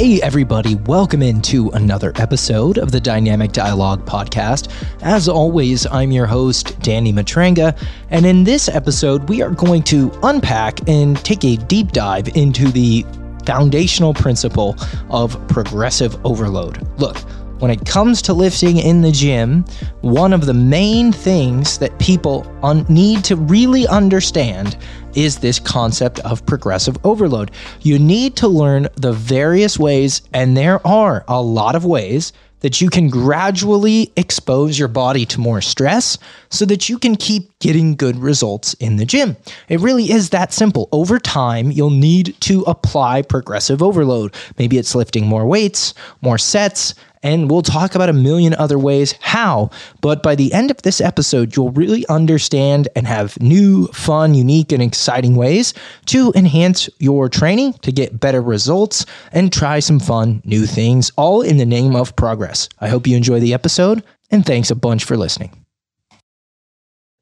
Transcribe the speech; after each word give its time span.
Hey, 0.00 0.18
everybody, 0.22 0.76
welcome 0.76 1.20
into 1.20 1.68
another 1.72 2.14
episode 2.16 2.78
of 2.78 2.90
the 2.90 3.00
Dynamic 3.00 3.52
Dialogue 3.52 4.06
Podcast. 4.06 4.72
As 5.02 5.28
always, 5.28 5.84
I'm 5.84 6.10
your 6.10 6.24
host, 6.24 6.80
Danny 6.80 7.12
Matranga, 7.12 7.78
and 8.08 8.24
in 8.24 8.42
this 8.42 8.66
episode, 8.70 9.28
we 9.28 9.42
are 9.42 9.50
going 9.50 9.82
to 9.82 10.10
unpack 10.22 10.80
and 10.88 11.22
take 11.22 11.44
a 11.44 11.56
deep 11.56 11.92
dive 11.92 12.28
into 12.28 12.68
the 12.68 13.04
foundational 13.44 14.14
principle 14.14 14.74
of 15.10 15.36
progressive 15.48 16.16
overload. 16.24 16.80
Look, 16.98 17.18
when 17.60 17.70
it 17.70 17.84
comes 17.86 18.22
to 18.22 18.32
lifting 18.32 18.78
in 18.78 19.02
the 19.02 19.12
gym, 19.12 19.64
one 20.00 20.32
of 20.32 20.46
the 20.46 20.54
main 20.54 21.12
things 21.12 21.78
that 21.78 21.96
people 21.98 22.50
un- 22.62 22.86
need 22.88 23.22
to 23.24 23.36
really 23.36 23.86
understand 23.86 24.76
is 25.14 25.38
this 25.38 25.58
concept 25.58 26.18
of 26.20 26.44
progressive 26.46 26.96
overload. 27.04 27.50
You 27.80 27.98
need 27.98 28.36
to 28.36 28.48
learn 28.48 28.88
the 28.96 29.12
various 29.12 29.78
ways, 29.78 30.22
and 30.32 30.56
there 30.56 30.84
are 30.86 31.24
a 31.28 31.42
lot 31.42 31.74
of 31.76 31.84
ways 31.84 32.32
that 32.60 32.80
you 32.80 32.90
can 32.90 33.08
gradually 33.08 34.12
expose 34.16 34.78
your 34.78 34.88
body 34.88 35.24
to 35.26 35.40
more 35.40 35.60
stress 35.60 36.18
so 36.50 36.64
that 36.66 36.88
you 36.88 36.98
can 36.98 37.16
keep 37.16 37.49
getting 37.60 37.94
good 37.94 38.16
results 38.16 38.74
in 38.74 38.96
the 38.96 39.06
gym. 39.06 39.36
It 39.68 39.80
really 39.80 40.10
is 40.10 40.30
that 40.30 40.52
simple. 40.52 40.88
Over 40.92 41.18
time, 41.18 41.70
you'll 41.70 41.90
need 41.90 42.34
to 42.40 42.62
apply 42.62 43.22
progressive 43.22 43.82
overload. 43.82 44.34
Maybe 44.58 44.78
it's 44.78 44.94
lifting 44.94 45.26
more 45.26 45.46
weights, 45.46 45.94
more 46.22 46.38
sets, 46.38 46.94
and 47.22 47.50
we'll 47.50 47.62
talk 47.62 47.94
about 47.94 48.08
a 48.08 48.14
million 48.14 48.54
other 48.54 48.78
ways 48.78 49.14
how. 49.20 49.70
But 50.00 50.22
by 50.22 50.34
the 50.34 50.52
end 50.52 50.70
of 50.70 50.82
this 50.82 51.00
episode, 51.00 51.54
you'll 51.54 51.70
really 51.72 52.06
understand 52.08 52.88
and 52.96 53.06
have 53.06 53.40
new, 53.40 53.88
fun, 53.88 54.34
unique, 54.34 54.72
and 54.72 54.82
exciting 54.82 55.36
ways 55.36 55.74
to 56.06 56.32
enhance 56.34 56.88
your 56.98 57.28
training 57.28 57.74
to 57.82 57.92
get 57.92 58.18
better 58.18 58.40
results 58.40 59.04
and 59.32 59.52
try 59.52 59.80
some 59.80 60.00
fun 60.00 60.42
new 60.44 60.66
things, 60.66 61.12
all 61.16 61.42
in 61.42 61.58
the 61.58 61.66
name 61.66 61.94
of 61.94 62.16
progress. 62.16 62.68
I 62.80 62.88
hope 62.88 63.06
you 63.06 63.16
enjoy 63.16 63.40
the 63.40 63.54
episode, 63.54 64.02
and 64.30 64.46
thanks 64.46 64.70
a 64.70 64.74
bunch 64.74 65.04
for 65.04 65.16
listening. 65.16 65.59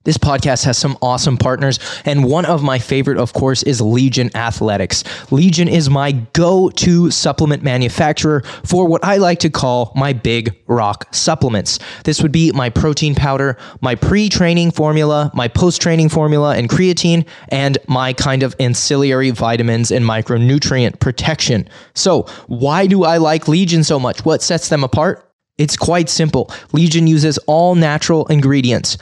This 0.08 0.16
podcast 0.16 0.64
has 0.64 0.78
some 0.78 0.96
awesome 1.02 1.36
partners, 1.36 1.78
and 2.06 2.24
one 2.24 2.46
of 2.46 2.62
my 2.62 2.78
favorite, 2.78 3.18
of 3.18 3.34
course, 3.34 3.62
is 3.62 3.82
Legion 3.82 4.34
Athletics. 4.34 5.04
Legion 5.30 5.68
is 5.68 5.90
my 5.90 6.12
go 6.12 6.70
to 6.70 7.10
supplement 7.10 7.62
manufacturer 7.62 8.40
for 8.64 8.88
what 8.88 9.04
I 9.04 9.18
like 9.18 9.40
to 9.40 9.50
call 9.50 9.92
my 9.94 10.14
big 10.14 10.56
rock 10.66 11.14
supplements. 11.14 11.78
This 12.04 12.22
would 12.22 12.32
be 12.32 12.50
my 12.52 12.70
protein 12.70 13.14
powder, 13.14 13.58
my 13.82 13.96
pre 13.96 14.30
training 14.30 14.70
formula, 14.70 15.30
my 15.34 15.46
post 15.46 15.82
training 15.82 16.08
formula, 16.08 16.56
and 16.56 16.70
creatine, 16.70 17.26
and 17.50 17.76
my 17.86 18.14
kind 18.14 18.42
of 18.42 18.56
ancillary 18.58 19.28
vitamins 19.28 19.90
and 19.90 20.06
micronutrient 20.06 21.00
protection. 21.00 21.68
So, 21.92 22.22
why 22.46 22.86
do 22.86 23.04
I 23.04 23.18
like 23.18 23.46
Legion 23.46 23.84
so 23.84 24.00
much? 24.00 24.24
What 24.24 24.40
sets 24.40 24.70
them 24.70 24.84
apart? 24.84 25.28
It's 25.58 25.76
quite 25.76 26.08
simple. 26.08 26.50
Legion 26.72 27.08
uses 27.08 27.36
all 27.48 27.74
natural 27.74 28.26
ingredients. 28.26 28.96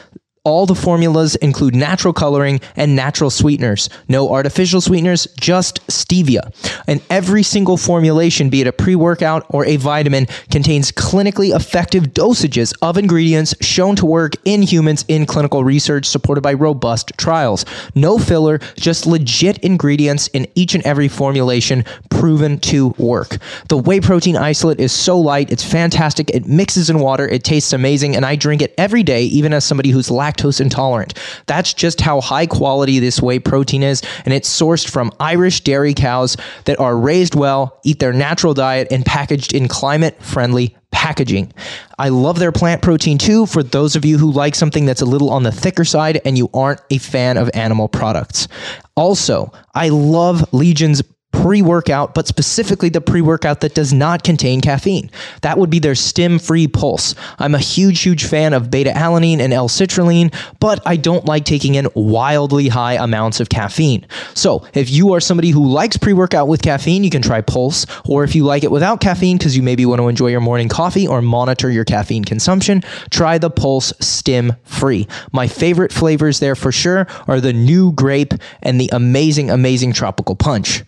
All 0.47 0.65
the 0.65 0.77
formulas 0.77 1.35
include 1.35 1.75
natural 1.75 2.15
coloring 2.15 2.61
and 2.77 2.95
natural 2.95 3.31
sweeteners. 3.31 3.89
No 4.09 4.31
artificial 4.33 4.81
sweeteners, 4.81 5.27
just 5.41 5.85
stevia. 5.89 6.55
And 6.87 7.03
every 7.11 7.43
single 7.43 7.77
formulation, 7.77 8.49
be 8.49 8.61
it 8.61 8.69
a 8.69 8.73
pre 8.73 8.95
workout 8.95 9.45
or 9.49 9.67
a 9.67 9.75
vitamin, 9.75 10.29
contains 10.53 10.93
clinically 10.93 11.53
effective 11.53 12.15
dosages 12.15 12.73
of 12.81 12.97
ingredients 12.97 13.57
shown 13.61 13.97
to 13.97 14.07
work 14.07 14.35
in 14.45 14.63
humans 14.63 15.05
in 15.09 15.27
clinical 15.27 15.65
research 15.65 16.07
supported 16.07 16.43
by 16.43 16.53
robust 16.53 17.11
trials. 17.17 17.65
No 17.97 18.17
filler, 18.17 18.61
just 18.77 19.05
legit 19.05 19.59
ingredients 19.65 20.29
in 20.29 20.47
each 20.55 20.77
and 20.77 20.87
every 20.87 21.09
formulation 21.09 21.85
proven 22.09 22.61
to 22.61 22.95
work. 22.99 23.39
The 23.67 23.79
whey 23.79 23.99
protein 23.99 24.37
isolate 24.37 24.79
is 24.79 24.93
so 24.93 25.19
light, 25.19 25.51
it's 25.51 25.65
fantastic. 25.65 26.31
It 26.31 26.47
mixes 26.47 26.89
in 26.89 27.01
water, 27.01 27.27
it 27.27 27.43
tastes 27.43 27.73
amazing, 27.73 28.15
and 28.15 28.25
I 28.25 28.37
drink 28.37 28.63
it 28.63 28.75
every 28.79 29.03
day, 29.03 29.25
even 29.25 29.53
as 29.53 29.65
somebody 29.65 29.91
who's 29.91 30.09
lactose 30.09 30.36
lactose 30.37 30.61
intolerant. 30.61 31.15
That's 31.47 31.75
just 31.75 32.01
how 32.01 32.21
high 32.21 32.47
quality 32.47 32.99
this 32.99 33.21
whey 33.21 33.39
protein 33.39 33.83
is, 33.83 34.03
and 34.25 34.33
it's 34.33 34.49
sourced 34.49 34.89
from 34.89 35.13
Irish 35.21 35.63
dairy 35.63 35.95
cows 35.95 36.37
that 36.65 36.79
are 36.81 36.97
raised 36.97 37.35
well, 37.35 37.79
eat 37.85 37.99
their 37.99 38.13
natural 38.13 38.55
diet, 38.55 38.89
and 38.91 39.05
packaged 39.05 39.55
in 39.55 39.69
climate 39.69 40.23
friendly 40.23 40.77
packaging. 40.93 41.53
I 41.99 42.09
love 42.09 42.39
their 42.39 42.53
plant 42.53 42.81
protein 42.81 43.19
too 43.19 43.47
for 43.47 43.63
those 43.63 43.97
of 43.97 44.05
you 44.05 44.17
who 44.19 44.31
like 44.31 44.55
something 44.55 44.87
that's 44.87 45.03
a 45.03 45.07
little 45.07 45.31
on 45.31 45.43
the 45.43 45.53
thicker 45.53 45.85
side 45.85 46.21
and 46.25 46.39
you 46.39 46.49
aren't 46.55 46.81
a 46.91 46.99
fan 46.99 47.37
of 47.37 47.51
animal 47.53 47.89
products. 47.89 48.49
Also, 48.97 49.53
I 49.75 49.91
love 49.91 50.55
Legion's 50.55 51.03
pre 51.43 51.61
workout, 51.63 52.15
but 52.15 52.27
specifically 52.27 52.89
the 52.89 53.01
pre 53.01 53.21
workout 53.21 53.61
that 53.61 53.75
does 53.75 53.93
not 53.93 54.25
contain 54.25 54.61
caffeine. 54.61 55.11
That 55.43 55.59
would 55.59 55.71
be 55.71 55.79
their 55.79 55.95
stim 55.95 56.39
free 56.39 56.67
pulse. 56.67 57.15
I'm 57.39 57.55
a 57.55 57.59
huge, 57.59 58.01
huge 58.01 58.25
fan 58.25 58.55
of 58.55 58.71
beta 58.71 58.91
alanine 58.91 59.41
and 59.41 59.53
L 59.53 59.69
citrulline, 59.69 60.35
but 60.61 60.81
I 60.87 60.97
don't 60.97 61.27
like 61.27 61.45
taking 61.45 61.75
in 61.75 61.89
wildly 61.95 62.69
high 62.69 62.95
amounts 62.95 63.41
of 63.41 63.49
caffeine. 63.49 64.07
So 64.35 64.67
if 64.75 64.91
you 64.91 65.13
are 65.13 65.21
somebody 65.21 65.51
who 65.51 65.67
likes 65.67 65.97
pre 65.97 66.15
workout 66.15 66.49
with 66.49 66.63
caffeine, 66.63 67.05
you 67.05 67.11
can 67.11 67.23
try 67.23 67.43
Pulse. 67.43 67.87
Or 68.07 68.25
if 68.25 68.35
you 68.35 68.45
like 68.45 68.65
it 68.65 68.71
without 68.71 69.01
caffeine 69.01 69.37
because 69.37 69.57
you 69.57 69.63
maybe 69.63 69.85
want 69.85 70.01
to 70.01 70.09
enjoy 70.09 70.29
your 70.29 70.41
morning 70.41 70.69
coffee 70.69 71.07
or 71.07 71.21
monitor 71.21 71.71
your 71.71 71.85
caffeine 71.85 72.25
consumption, 72.25 72.83
try 73.11 73.39
the 73.39 73.51
Pulse 73.51 73.93
Stim 74.01 74.55
Free. 74.65 75.07
My 75.33 75.47
favorite 75.47 75.93
flavors 75.93 76.41
there 76.41 76.57
for 76.57 76.73
sure 76.73 77.07
are 77.29 77.41
the 77.41 77.53
new 77.53 77.93
grape 77.93 78.33
and 78.63 78.81
the 78.81 78.89
amazing, 78.93 79.51
amazing 79.51 79.93
tropical 79.93 80.35
punch. 80.35 80.83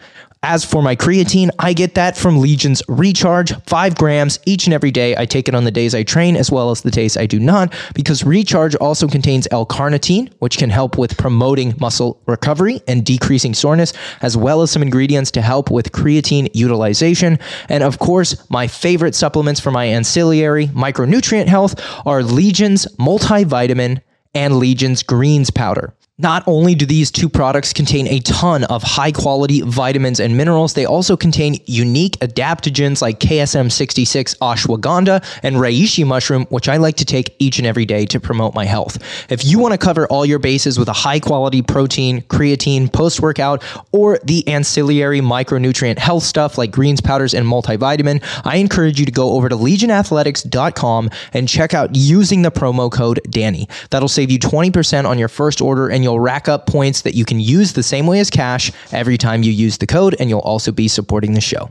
As 0.44 0.64
for 0.64 0.82
my 0.82 0.94
creatine, 0.94 1.50
I 1.58 1.72
get 1.72 1.96
that 1.96 2.16
from 2.16 2.38
Legion's 2.38 2.80
Recharge, 2.86 3.52
five 3.64 3.96
grams 3.96 4.38
each 4.46 4.68
and 4.68 4.74
every 4.74 4.92
day. 4.92 5.16
I 5.16 5.26
take 5.26 5.48
it 5.48 5.54
on 5.54 5.64
the 5.64 5.72
days 5.72 5.96
I 5.96 6.04
train 6.04 6.36
as 6.36 6.48
well 6.48 6.70
as 6.70 6.82
the 6.82 6.92
days 6.92 7.16
I 7.16 7.26
do 7.26 7.40
not, 7.40 7.74
because 7.92 8.22
Recharge 8.22 8.76
also 8.76 9.08
contains 9.08 9.48
L 9.50 9.66
carnitine, 9.66 10.32
which 10.38 10.56
can 10.56 10.70
help 10.70 10.96
with 10.96 11.18
promoting 11.18 11.74
muscle 11.80 12.22
recovery 12.26 12.80
and 12.86 13.04
decreasing 13.04 13.52
soreness, 13.52 13.92
as 14.22 14.36
well 14.36 14.62
as 14.62 14.70
some 14.70 14.82
ingredients 14.82 15.32
to 15.32 15.42
help 15.42 15.72
with 15.72 15.90
creatine 15.90 16.48
utilization. 16.54 17.40
And 17.68 17.82
of 17.82 17.98
course, 17.98 18.48
my 18.48 18.68
favorite 18.68 19.16
supplements 19.16 19.60
for 19.60 19.72
my 19.72 19.86
ancillary 19.86 20.68
micronutrient 20.68 21.48
health 21.48 21.80
are 22.06 22.22
Legion's 22.22 22.86
multivitamin 22.96 24.02
and 24.34 24.58
Legion's 24.58 25.02
greens 25.02 25.50
powder. 25.50 25.94
Not 26.20 26.42
only 26.48 26.74
do 26.74 26.84
these 26.84 27.12
two 27.12 27.28
products 27.28 27.72
contain 27.72 28.08
a 28.08 28.18
ton 28.18 28.64
of 28.64 28.82
high 28.82 29.12
quality 29.12 29.60
vitamins 29.60 30.18
and 30.18 30.36
minerals, 30.36 30.74
they 30.74 30.84
also 30.84 31.16
contain 31.16 31.60
unique 31.66 32.18
adaptogens 32.18 33.00
like 33.00 33.20
KSM66 33.20 34.36
ashwagandha 34.38 35.24
and 35.44 35.54
reishi 35.54 36.04
mushroom, 36.04 36.44
which 36.46 36.68
I 36.68 36.78
like 36.78 36.96
to 36.96 37.04
take 37.04 37.36
each 37.38 37.58
and 37.58 37.68
every 37.68 37.86
day 37.86 38.04
to 38.06 38.18
promote 38.18 38.52
my 38.52 38.64
health. 38.64 38.98
If 39.30 39.44
you 39.44 39.60
want 39.60 39.74
to 39.74 39.78
cover 39.78 40.08
all 40.08 40.26
your 40.26 40.40
bases 40.40 40.76
with 40.76 40.88
a 40.88 40.92
high 40.92 41.20
quality 41.20 41.62
protein, 41.62 42.22
creatine, 42.22 42.92
post 42.92 43.20
workout, 43.20 43.62
or 43.92 44.18
the 44.24 44.44
ancillary 44.48 45.20
micronutrient 45.20 46.00
health 46.00 46.24
stuff 46.24 46.58
like 46.58 46.72
greens 46.72 47.00
powders 47.00 47.32
and 47.32 47.46
multivitamin, 47.46 48.24
I 48.44 48.56
encourage 48.56 48.98
you 48.98 49.06
to 49.06 49.12
go 49.12 49.34
over 49.34 49.48
to 49.48 49.54
legionathletics.com 49.54 51.10
and 51.32 51.48
check 51.48 51.74
out 51.74 51.94
using 51.94 52.42
the 52.42 52.50
promo 52.50 52.90
code 52.90 53.20
Danny. 53.30 53.68
That'll 53.90 54.08
save 54.08 54.32
you 54.32 54.40
20% 54.40 55.04
on 55.04 55.16
your 55.16 55.28
first 55.28 55.60
order 55.60 55.88
and 55.88 56.07
you'll 56.08 56.20
rack 56.20 56.48
up 56.48 56.66
points 56.66 57.02
that 57.02 57.14
you 57.14 57.26
can 57.26 57.38
use 57.38 57.74
the 57.74 57.82
same 57.82 58.06
way 58.06 58.18
as 58.18 58.30
cash 58.30 58.72
every 58.92 59.18
time 59.18 59.42
you 59.42 59.52
use 59.52 59.76
the 59.76 59.86
code, 59.86 60.16
and 60.18 60.30
you'll 60.30 60.40
also 60.40 60.72
be 60.72 60.88
supporting 60.88 61.34
the 61.34 61.40
show. 61.40 61.70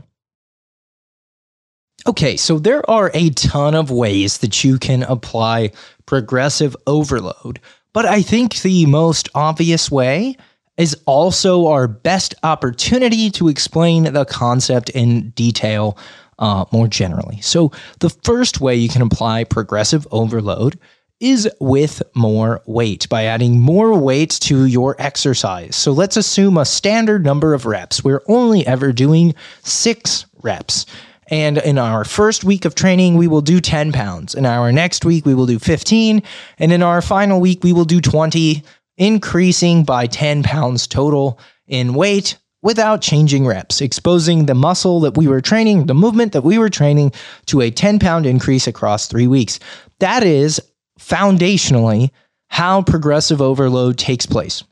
Okay, 2.06 2.36
so 2.36 2.60
there 2.60 2.88
are 2.88 3.10
a 3.14 3.30
ton 3.30 3.74
of 3.74 3.90
ways 3.90 4.38
that 4.38 4.62
you 4.62 4.78
can 4.78 5.02
apply 5.02 5.72
progressive 6.06 6.76
overload, 6.86 7.58
but 7.92 8.06
I 8.06 8.22
think 8.22 8.60
the 8.60 8.86
most 8.86 9.28
obvious 9.34 9.90
way 9.90 10.36
is 10.76 10.96
also 11.06 11.66
our 11.66 11.88
best 11.88 12.36
opportunity 12.44 13.28
to 13.32 13.48
explain 13.48 14.04
the 14.04 14.24
concept 14.24 14.90
in 14.90 15.30
detail 15.30 15.98
uh, 16.38 16.64
more 16.70 16.86
generally. 16.86 17.40
So, 17.40 17.72
the 17.98 18.10
first 18.10 18.60
way 18.60 18.76
you 18.76 18.88
can 18.88 19.02
apply 19.02 19.42
progressive 19.42 20.06
overload 20.12 20.78
is 21.20 21.48
with 21.60 22.02
more 22.14 22.62
weight 22.66 23.08
by 23.08 23.24
adding 23.24 23.60
more 23.60 23.98
weight 23.98 24.30
to 24.30 24.66
your 24.66 24.94
exercise. 25.00 25.74
So 25.74 25.92
let's 25.92 26.16
assume 26.16 26.56
a 26.56 26.64
standard 26.64 27.24
number 27.24 27.54
of 27.54 27.66
reps. 27.66 28.04
We're 28.04 28.22
only 28.28 28.66
ever 28.66 28.92
doing 28.92 29.34
six 29.62 30.26
reps. 30.42 30.86
And 31.30 31.58
in 31.58 31.76
our 31.76 32.04
first 32.04 32.44
week 32.44 32.64
of 32.64 32.74
training, 32.74 33.16
we 33.16 33.26
will 33.26 33.42
do 33.42 33.60
10 33.60 33.92
pounds. 33.92 34.34
In 34.34 34.46
our 34.46 34.72
next 34.72 35.04
week, 35.04 35.26
we 35.26 35.34
will 35.34 35.46
do 35.46 35.58
15. 35.58 36.22
And 36.58 36.72
in 36.72 36.82
our 36.82 37.02
final 37.02 37.40
week, 37.40 37.62
we 37.62 37.72
will 37.72 37.84
do 37.84 38.00
20, 38.00 38.62
increasing 38.96 39.84
by 39.84 40.06
10 40.06 40.42
pounds 40.42 40.86
total 40.86 41.38
in 41.66 41.94
weight 41.94 42.38
without 42.62 43.02
changing 43.02 43.46
reps, 43.46 43.80
exposing 43.80 44.46
the 44.46 44.54
muscle 44.54 45.00
that 45.00 45.16
we 45.16 45.28
were 45.28 45.40
training, 45.40 45.86
the 45.86 45.94
movement 45.94 46.32
that 46.32 46.42
we 46.42 46.58
were 46.58 46.70
training 46.70 47.12
to 47.46 47.60
a 47.60 47.70
10 47.70 47.98
pound 47.98 48.26
increase 48.26 48.66
across 48.66 49.06
three 49.06 49.26
weeks. 49.26 49.60
That 50.00 50.22
is 50.22 50.60
foundationally 50.98 52.10
how 52.48 52.82
progressive 52.82 53.40
overload 53.40 53.98
takes 53.98 54.26
place. 54.26 54.64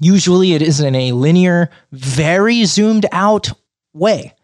Usually 0.00 0.52
it 0.52 0.62
is 0.62 0.80
in 0.80 0.94
a 0.94 1.12
linear, 1.12 1.70
very 1.92 2.64
zoomed 2.64 3.06
out 3.12 3.50
way. 3.94 4.34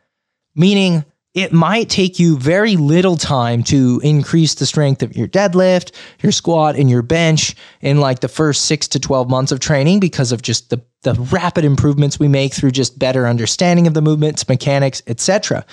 meaning 0.56 1.04
it 1.34 1.52
might 1.52 1.90
take 1.90 2.20
you 2.20 2.38
very 2.38 2.76
little 2.76 3.16
time 3.16 3.64
to 3.64 4.00
increase 4.04 4.54
the 4.54 4.66
strength 4.66 5.02
of 5.02 5.16
your 5.16 5.26
deadlift, 5.26 5.90
your 6.22 6.30
squat, 6.30 6.76
and 6.76 6.88
your 6.88 7.02
bench 7.02 7.56
in 7.80 7.98
like 7.98 8.20
the 8.20 8.28
first 8.28 8.66
six 8.66 8.86
to 8.88 9.00
12 9.00 9.28
months 9.28 9.50
of 9.50 9.58
training 9.58 9.98
because 9.98 10.30
of 10.30 10.42
just 10.42 10.70
the, 10.70 10.80
the 11.02 11.14
rapid 11.32 11.64
improvements 11.64 12.20
we 12.20 12.28
make 12.28 12.54
through 12.54 12.70
just 12.70 13.00
better 13.00 13.26
understanding 13.26 13.88
of 13.88 13.94
the 13.94 14.00
movements, 14.00 14.48
mechanics, 14.48 15.02
etc. 15.08 15.66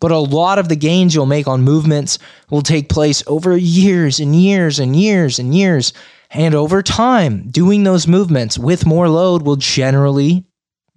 But 0.00 0.10
a 0.10 0.18
lot 0.18 0.58
of 0.58 0.68
the 0.68 0.76
gains 0.76 1.14
you'll 1.14 1.26
make 1.26 1.48
on 1.48 1.62
movements 1.62 2.18
will 2.50 2.62
take 2.62 2.88
place 2.88 3.22
over 3.26 3.56
years 3.56 4.20
and 4.20 4.34
years 4.34 4.78
and 4.78 4.96
years 4.96 5.38
and 5.38 5.54
years. 5.54 5.92
And 6.30 6.54
over 6.54 6.82
time, 6.82 7.48
doing 7.50 7.84
those 7.84 8.08
movements 8.08 8.58
with 8.58 8.86
more 8.86 9.08
load 9.08 9.42
will 9.42 9.56
generally, 9.56 10.44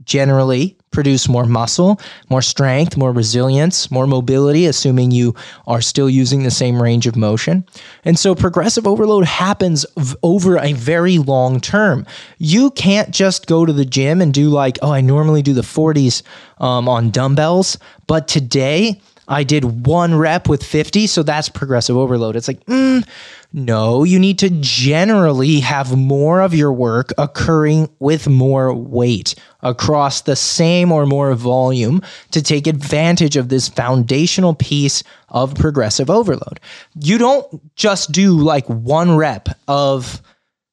generally 0.03 0.76
produce 0.91 1.27
more 1.27 1.45
muscle, 1.45 1.99
more 2.29 2.41
strength, 2.41 2.97
more 2.97 3.11
resilience, 3.11 3.91
more 3.91 4.07
mobility, 4.07 4.65
assuming 4.65 5.11
you 5.11 5.35
are 5.67 5.81
still 5.81 6.09
using 6.09 6.43
the 6.43 6.51
same 6.51 6.81
range 6.81 7.05
of 7.07 7.15
motion. 7.15 7.65
And 8.05 8.17
so 8.17 8.33
progressive 8.33 8.87
overload 8.87 9.25
happens 9.25 9.85
v- 9.97 10.15
over 10.23 10.57
a 10.57 10.73
very 10.73 11.17
long 11.17 11.59
term. 11.59 12.05
You 12.37 12.71
can't 12.71 13.11
just 13.11 13.47
go 13.47 13.65
to 13.65 13.73
the 13.73 13.85
gym 13.85 14.21
and 14.21 14.33
do 14.33 14.49
like, 14.49 14.79
oh, 14.81 14.91
I 14.91 15.01
normally 15.01 15.41
do 15.41 15.53
the 15.53 15.61
40s 15.61 16.23
um, 16.59 16.87
on 16.89 17.11
dumbbells, 17.11 17.77
but 18.07 18.27
today 18.27 18.99
I 19.27 19.43
did 19.43 19.85
one 19.85 20.15
rep 20.15 20.47
with 20.47 20.63
50, 20.63 21.05
so 21.07 21.21
that's 21.21 21.49
progressive 21.49 21.97
overload. 21.97 22.35
It's 22.35 22.47
like, 22.47 22.65
mm, 22.65 23.05
no, 23.53 24.03
you 24.03 24.19
need 24.19 24.39
to 24.39 24.49
generally 24.49 25.61
have 25.61 25.97
more 25.97 26.41
of 26.41 26.53
your 26.53 26.73
work 26.73 27.13
occurring 27.17 27.89
with 27.99 28.27
more 28.27 28.73
weight 28.73 29.35
across 29.61 30.21
the 30.21 30.35
same 30.35 30.91
or 30.91 31.05
more 31.05 31.33
volume 31.33 32.01
to 32.31 32.41
take 32.41 32.67
advantage 32.67 33.37
of 33.37 33.47
this 33.49 33.69
foundational 33.69 34.53
piece 34.53 35.01
of 35.29 35.55
progressive 35.55 36.09
overload. 36.09 36.59
You 36.95 37.17
don't 37.17 37.75
just 37.75 38.11
do 38.11 38.37
like 38.37 38.65
one 38.67 39.15
rep 39.15 39.47
of, 39.67 40.21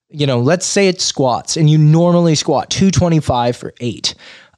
you 0.09 0.27
know, 0.27 0.41
let's 0.41 0.67
say 0.67 0.89
it's 0.89 1.05
squats 1.05 1.57
and 1.57 1.71
you 1.71 1.79
normally 1.79 2.35
squat 2.35 2.71
225 2.71 3.57
for 3.57 3.73
eight. 3.81 4.15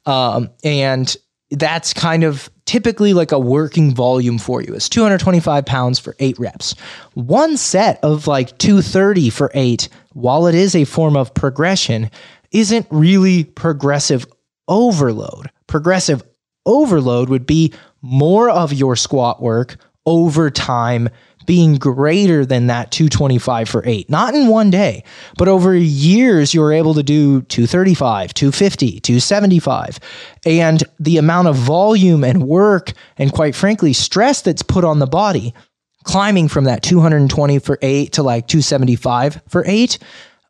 Um, 0.07 0.49
and 0.63 1.15
that's 1.51 1.93
kind 1.93 2.23
of 2.23 2.49
typically 2.65 3.13
like 3.13 3.31
a 3.31 3.39
working 3.39 3.95
volume 3.95 4.37
for 4.37 4.61
you. 4.61 4.73
It's 4.73 4.89
225 4.89 5.65
pounds 5.65 5.99
for 5.99 6.15
eight 6.19 6.37
reps. 6.37 6.75
One 7.13 7.57
set 7.57 7.99
of 8.03 8.27
like 8.27 8.57
230 8.57 9.29
for 9.29 9.49
eight, 9.53 9.87
while 10.13 10.47
it 10.47 10.55
is 10.55 10.75
a 10.75 10.83
form 10.83 11.15
of 11.15 11.33
progression, 11.33 12.11
isn't 12.51 12.87
really 12.89 13.45
progressive 13.45 14.25
overload. 14.67 15.49
Progressive 15.67 16.23
overload 16.65 17.29
would 17.29 17.45
be 17.45 17.73
more 18.01 18.49
of 18.49 18.73
your 18.73 18.95
squat 18.95 19.41
work 19.41 19.77
over 20.05 20.49
time 20.49 21.09
being 21.47 21.75
greater 21.75 22.45
than 22.45 22.67
that 22.67 22.91
225 22.91 23.67
for 23.67 23.81
eight, 23.85 24.07
not 24.09 24.35
in 24.35 24.47
one 24.47 24.69
day, 24.69 25.03
but 25.37 25.47
over 25.47 25.73
years, 25.73 26.53
you're 26.53 26.73
able 26.73 26.93
to 26.93 27.01
do 27.01 27.41
235, 27.43 28.35
250, 28.35 28.99
275. 28.99 29.99
And 30.45 30.83
the 30.99 31.17
amount 31.17 31.47
of 31.47 31.55
volume 31.55 32.23
and 32.23 32.43
work, 32.43 32.93
and 33.17 33.31
quite 33.31 33.55
frankly, 33.55 33.93
stress 33.93 34.41
that's 34.41 34.61
put 34.61 34.83
on 34.83 34.99
the 34.99 35.07
body, 35.07 35.55
climbing 36.03 36.49
from 36.49 36.65
that 36.65 36.83
220 36.83 37.59
for 37.59 37.79
eight 37.81 38.13
to 38.13 38.23
like 38.23 38.47
275 38.47 39.41
for 39.47 39.63
eight 39.65 39.97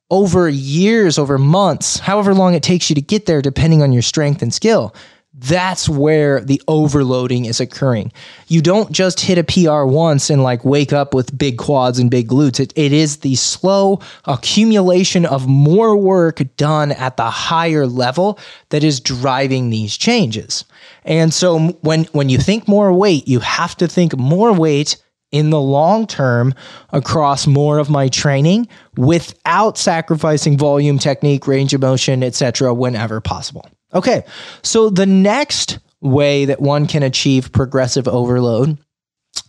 over 0.10 0.50
years, 0.50 1.20
over 1.20 1.38
months, 1.38 2.00
however 2.00 2.34
long 2.34 2.54
it 2.54 2.64
takes 2.64 2.90
you 2.90 2.96
to 2.96 3.02
get 3.02 3.26
there, 3.26 3.42
depending 3.42 3.82
on 3.82 3.92
your 3.92 4.02
strength 4.02 4.42
and 4.42 4.54
skill 4.54 4.96
that's 5.40 5.88
where 5.88 6.42
the 6.42 6.62
overloading 6.68 7.46
is 7.46 7.60
occurring. 7.60 8.12
You 8.48 8.62
don't 8.62 8.92
just 8.92 9.20
hit 9.20 9.38
a 9.38 9.44
PR 9.44 9.84
once 9.84 10.32
and 10.32 10.42
like 10.42 10.66
wake 10.66 10.92
up 10.92 11.14
with 11.14 11.38
big 11.38 11.60
quads 11.60 12.00
and 12.00 12.10
big 12.10 12.28
glutes. 12.28 12.60
It, 12.60 12.74
it 12.76 12.92
is 12.92 13.18
the 13.18 13.36
slow 13.36 14.00
accumulation 14.26 15.26
of 15.28 15.48
more 15.48 15.96
work 15.96 16.42
done 16.58 16.92
at 16.92 17.18
the 17.18 17.30
higher 17.30 17.86
level 17.86 18.40
that 18.70 18.84
is 18.84 19.00
driving 19.00 19.70
these 19.70 19.96
changes. 19.96 20.66
And 21.06 21.32
so 21.32 21.70
when 21.82 22.06
when 22.06 22.30
you 22.30 22.40
think 22.40 22.68
more 22.68 22.92
weight, 22.92 23.28
you 23.28 23.40
have 23.40 23.78
to 23.78 23.88
think 23.88 24.18
more 24.18 24.52
weight 24.52 24.98
in 25.32 25.52
the 25.52 25.62
long 25.62 26.08
term 26.08 26.56
across 26.92 27.46
more 27.46 27.78
of 27.78 27.92
my 27.92 28.08
training 28.08 28.68
without 28.96 29.78
sacrificing 29.78 30.58
volume, 30.58 30.98
technique, 30.98 31.46
range 31.46 31.76
of 31.76 31.82
motion, 31.82 32.24
etc. 32.24 32.74
whenever 32.74 33.22
possible. 33.22 33.70
Okay, 33.94 34.24
so 34.64 34.90
the 34.90 35.06
next 35.06 35.80
way 36.02 36.46
that 36.46 36.62
one 36.62 36.88
can 36.88 37.04
achieve 37.04 37.52
progressive 37.52 38.08
overload 38.08 38.78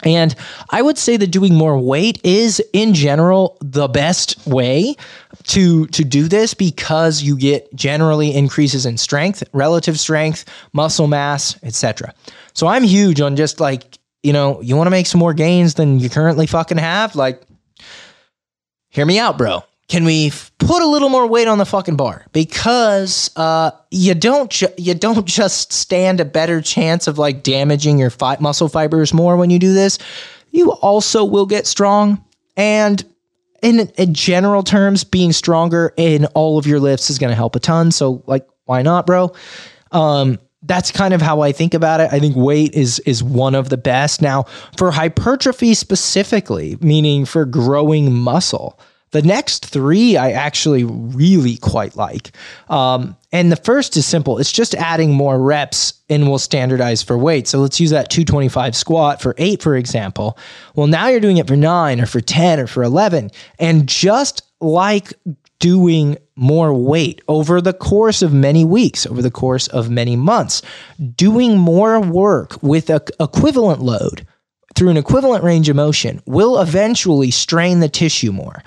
and 0.04 0.34
I 0.70 0.82
would 0.82 0.98
say 0.98 1.16
that 1.16 1.28
doing 1.28 1.54
more 1.54 1.78
weight 1.78 2.20
is 2.24 2.62
in 2.72 2.94
general 2.94 3.56
the 3.60 3.88
best 3.88 4.46
way 4.46 4.94
to 5.44 5.86
to 5.88 6.04
do 6.04 6.28
this 6.28 6.54
because 6.54 7.22
you 7.22 7.36
get 7.36 7.74
generally 7.74 8.34
increases 8.34 8.86
in 8.86 8.96
strength, 8.96 9.42
relative 9.52 9.98
strength, 9.98 10.44
muscle 10.72 11.08
mass, 11.08 11.58
etc. 11.62 12.14
So 12.52 12.66
I'm 12.66 12.84
huge 12.84 13.20
on 13.20 13.34
just 13.34 13.60
like, 13.60 13.98
you 14.22 14.32
know, 14.32 14.60
you 14.62 14.76
want 14.76 14.86
to 14.86 14.92
make 14.92 15.06
some 15.06 15.18
more 15.18 15.34
gains 15.34 15.74
than 15.74 15.98
you 15.98 16.08
currently 16.08 16.46
fucking 16.46 16.78
have, 16.78 17.16
like 17.16 17.42
hear 18.90 19.06
me 19.06 19.18
out, 19.18 19.36
bro 19.36 19.62
can 19.88 20.04
we 20.04 20.30
put 20.58 20.82
a 20.82 20.86
little 20.86 21.08
more 21.08 21.26
weight 21.26 21.48
on 21.48 21.58
the 21.58 21.64
fucking 21.64 21.96
bar? 21.96 22.26
Because 22.32 23.30
uh, 23.36 23.70
you 23.90 24.14
don't 24.14 24.50
ju- 24.50 24.68
you 24.76 24.94
don't 24.94 25.26
just 25.26 25.72
stand 25.72 26.20
a 26.20 26.24
better 26.24 26.60
chance 26.60 27.06
of 27.06 27.18
like 27.18 27.42
damaging 27.42 27.98
your 27.98 28.10
fi- 28.10 28.36
muscle 28.38 28.68
fibers 28.68 29.14
more 29.14 29.36
when 29.36 29.50
you 29.50 29.58
do 29.58 29.72
this. 29.72 29.98
You 30.50 30.72
also 30.72 31.24
will 31.24 31.46
get 31.46 31.66
strong. 31.66 32.24
And 32.56 33.04
in, 33.62 33.88
in 33.96 34.14
general 34.14 34.62
terms 34.62 35.04
being 35.04 35.32
stronger 35.32 35.92
in 35.96 36.26
all 36.26 36.58
of 36.58 36.66
your 36.66 36.80
lifts 36.80 37.10
is 37.10 37.18
going 37.18 37.30
to 37.30 37.36
help 37.36 37.56
a 37.56 37.60
ton. 37.60 37.90
So 37.90 38.22
like 38.26 38.46
why 38.64 38.82
not 38.82 39.06
bro? 39.06 39.32
Um, 39.92 40.38
that's 40.62 40.90
kind 40.90 41.14
of 41.14 41.22
how 41.22 41.40
I 41.40 41.52
think 41.52 41.72
about 41.72 42.00
it. 42.00 42.12
I 42.12 42.18
think 42.18 42.36
weight 42.36 42.74
is 42.74 42.98
is 43.00 43.22
one 43.22 43.54
of 43.54 43.68
the 43.68 43.76
best. 43.76 44.20
Now, 44.20 44.44
for 44.76 44.90
hypertrophy 44.90 45.72
specifically, 45.72 46.76
meaning 46.80 47.24
for 47.24 47.44
growing 47.44 48.12
muscle, 48.12 48.78
the 49.10 49.22
next 49.22 49.66
three 49.66 50.16
I 50.16 50.32
actually 50.32 50.84
really 50.84 51.56
quite 51.56 51.96
like. 51.96 52.32
Um, 52.68 53.16
and 53.32 53.52
the 53.52 53.56
first 53.56 53.96
is 53.96 54.06
simple 54.06 54.38
it's 54.38 54.52
just 54.52 54.74
adding 54.74 55.12
more 55.12 55.38
reps 55.38 55.94
and 56.08 56.28
we'll 56.28 56.38
standardize 56.38 57.02
for 57.02 57.16
weight. 57.18 57.48
So 57.48 57.58
let's 57.58 57.80
use 57.80 57.90
that 57.90 58.10
225 58.10 58.74
squat 58.76 59.20
for 59.20 59.34
eight, 59.38 59.62
for 59.62 59.76
example. 59.76 60.38
Well, 60.74 60.86
now 60.86 61.08
you're 61.08 61.20
doing 61.20 61.36
it 61.36 61.46
for 61.46 61.56
nine 61.56 62.00
or 62.00 62.06
for 62.06 62.20
10 62.20 62.60
or 62.60 62.66
for 62.66 62.82
11. 62.82 63.30
And 63.58 63.88
just 63.88 64.42
like 64.60 65.12
doing 65.58 66.16
more 66.36 66.72
weight 66.72 67.20
over 67.28 67.60
the 67.60 67.72
course 67.72 68.22
of 68.22 68.32
many 68.32 68.64
weeks, 68.64 69.06
over 69.06 69.22
the 69.22 69.30
course 69.30 69.66
of 69.68 69.90
many 69.90 70.16
months, 70.16 70.62
doing 71.16 71.58
more 71.58 72.00
work 72.00 72.62
with 72.62 72.90
a 72.90 73.02
equivalent 73.20 73.82
load 73.82 74.26
through 74.74 74.90
an 74.90 74.96
equivalent 74.96 75.42
range 75.42 75.68
of 75.68 75.74
motion 75.74 76.22
will 76.24 76.60
eventually 76.60 77.32
strain 77.32 77.80
the 77.80 77.88
tissue 77.88 78.30
more. 78.30 78.62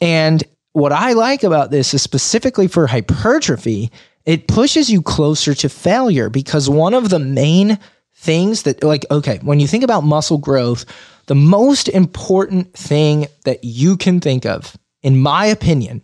And 0.00 0.42
what 0.72 0.92
I 0.92 1.12
like 1.12 1.42
about 1.42 1.70
this 1.70 1.94
is 1.94 2.02
specifically 2.02 2.68
for 2.68 2.86
hypertrophy, 2.86 3.90
it 4.24 4.48
pushes 4.48 4.90
you 4.90 5.02
closer 5.02 5.54
to 5.54 5.68
failure 5.68 6.28
because 6.28 6.68
one 6.68 6.94
of 6.94 7.08
the 7.10 7.18
main 7.18 7.78
things 8.14 8.62
that, 8.62 8.84
like, 8.84 9.06
okay, 9.10 9.38
when 9.42 9.60
you 9.60 9.66
think 9.66 9.82
about 9.82 10.04
muscle 10.04 10.38
growth, 10.38 10.84
the 11.26 11.34
most 11.34 11.88
important 11.88 12.72
thing 12.74 13.26
that 13.44 13.64
you 13.64 13.96
can 13.96 14.20
think 14.20 14.44
of, 14.44 14.76
in 15.02 15.18
my 15.18 15.46
opinion, 15.46 16.02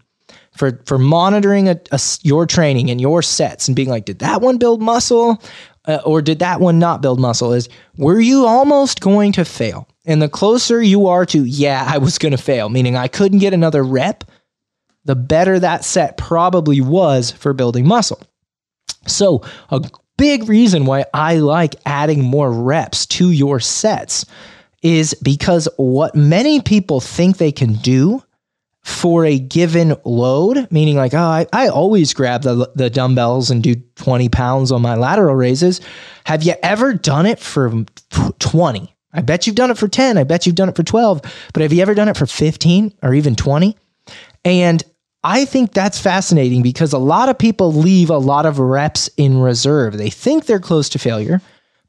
for 0.56 0.80
for 0.86 0.98
monitoring 0.98 1.68
a, 1.68 1.78
a, 1.92 2.00
your 2.22 2.46
training 2.46 2.90
and 2.90 3.00
your 3.00 3.22
sets 3.22 3.68
and 3.68 3.76
being 3.76 3.88
like, 3.88 4.06
did 4.06 4.20
that 4.20 4.40
one 4.40 4.56
build 4.56 4.80
muscle, 4.80 5.42
uh, 5.86 5.98
or 6.04 6.22
did 6.22 6.38
that 6.38 6.60
one 6.60 6.78
not 6.78 7.02
build 7.02 7.20
muscle? 7.20 7.52
Is 7.52 7.68
were 7.96 8.20
you 8.20 8.46
almost 8.46 9.00
going 9.00 9.32
to 9.32 9.44
fail? 9.44 9.86
And 10.06 10.22
the 10.22 10.28
closer 10.28 10.80
you 10.80 11.08
are 11.08 11.26
to, 11.26 11.44
yeah, 11.44 11.84
I 11.86 11.98
was 11.98 12.16
going 12.16 12.32
to 12.32 12.38
fail, 12.38 12.68
meaning 12.68 12.96
I 12.96 13.08
couldn't 13.08 13.40
get 13.40 13.52
another 13.52 13.82
rep, 13.82 14.24
the 15.04 15.16
better 15.16 15.58
that 15.58 15.84
set 15.84 16.16
probably 16.16 16.80
was 16.80 17.32
for 17.32 17.52
building 17.52 17.86
muscle. 17.86 18.22
So, 19.06 19.42
a 19.70 19.82
big 20.16 20.48
reason 20.48 20.86
why 20.86 21.04
I 21.12 21.36
like 21.36 21.76
adding 21.84 22.22
more 22.24 22.50
reps 22.50 23.06
to 23.06 23.30
your 23.30 23.60
sets 23.60 24.24
is 24.82 25.14
because 25.14 25.68
what 25.76 26.14
many 26.14 26.60
people 26.60 27.00
think 27.00 27.36
they 27.36 27.52
can 27.52 27.74
do 27.74 28.22
for 28.84 29.24
a 29.24 29.38
given 29.38 29.96
load, 30.04 30.70
meaning 30.70 30.96
like, 30.96 31.12
oh, 31.12 31.18
I, 31.18 31.46
I 31.52 31.68
always 31.68 32.14
grab 32.14 32.42
the, 32.42 32.70
the 32.76 32.88
dumbbells 32.88 33.50
and 33.50 33.60
do 33.60 33.74
20 33.96 34.28
pounds 34.28 34.70
on 34.70 34.82
my 34.82 34.94
lateral 34.94 35.34
raises. 35.34 35.80
Have 36.24 36.44
you 36.44 36.54
ever 36.62 36.94
done 36.94 37.26
it 37.26 37.40
for 37.40 37.84
20? 38.38 38.95
I 39.16 39.22
bet 39.22 39.46
you've 39.46 39.56
done 39.56 39.70
it 39.70 39.78
for 39.78 39.88
10. 39.88 40.18
I 40.18 40.24
bet 40.24 40.46
you've 40.46 40.54
done 40.54 40.68
it 40.68 40.76
for 40.76 40.82
12. 40.82 41.22
But 41.52 41.62
have 41.62 41.72
you 41.72 41.82
ever 41.82 41.94
done 41.94 42.08
it 42.08 42.16
for 42.16 42.26
15 42.26 42.94
or 43.02 43.14
even 43.14 43.34
20? 43.34 43.76
And 44.44 44.84
I 45.24 45.44
think 45.44 45.72
that's 45.72 45.98
fascinating 45.98 46.62
because 46.62 46.92
a 46.92 46.98
lot 46.98 47.28
of 47.28 47.36
people 47.36 47.72
leave 47.72 48.10
a 48.10 48.18
lot 48.18 48.46
of 48.46 48.60
reps 48.60 49.08
in 49.16 49.40
reserve. 49.40 49.98
They 49.98 50.10
think 50.10 50.46
they're 50.46 50.60
close 50.60 50.88
to 50.90 51.00
failure, 51.00 51.40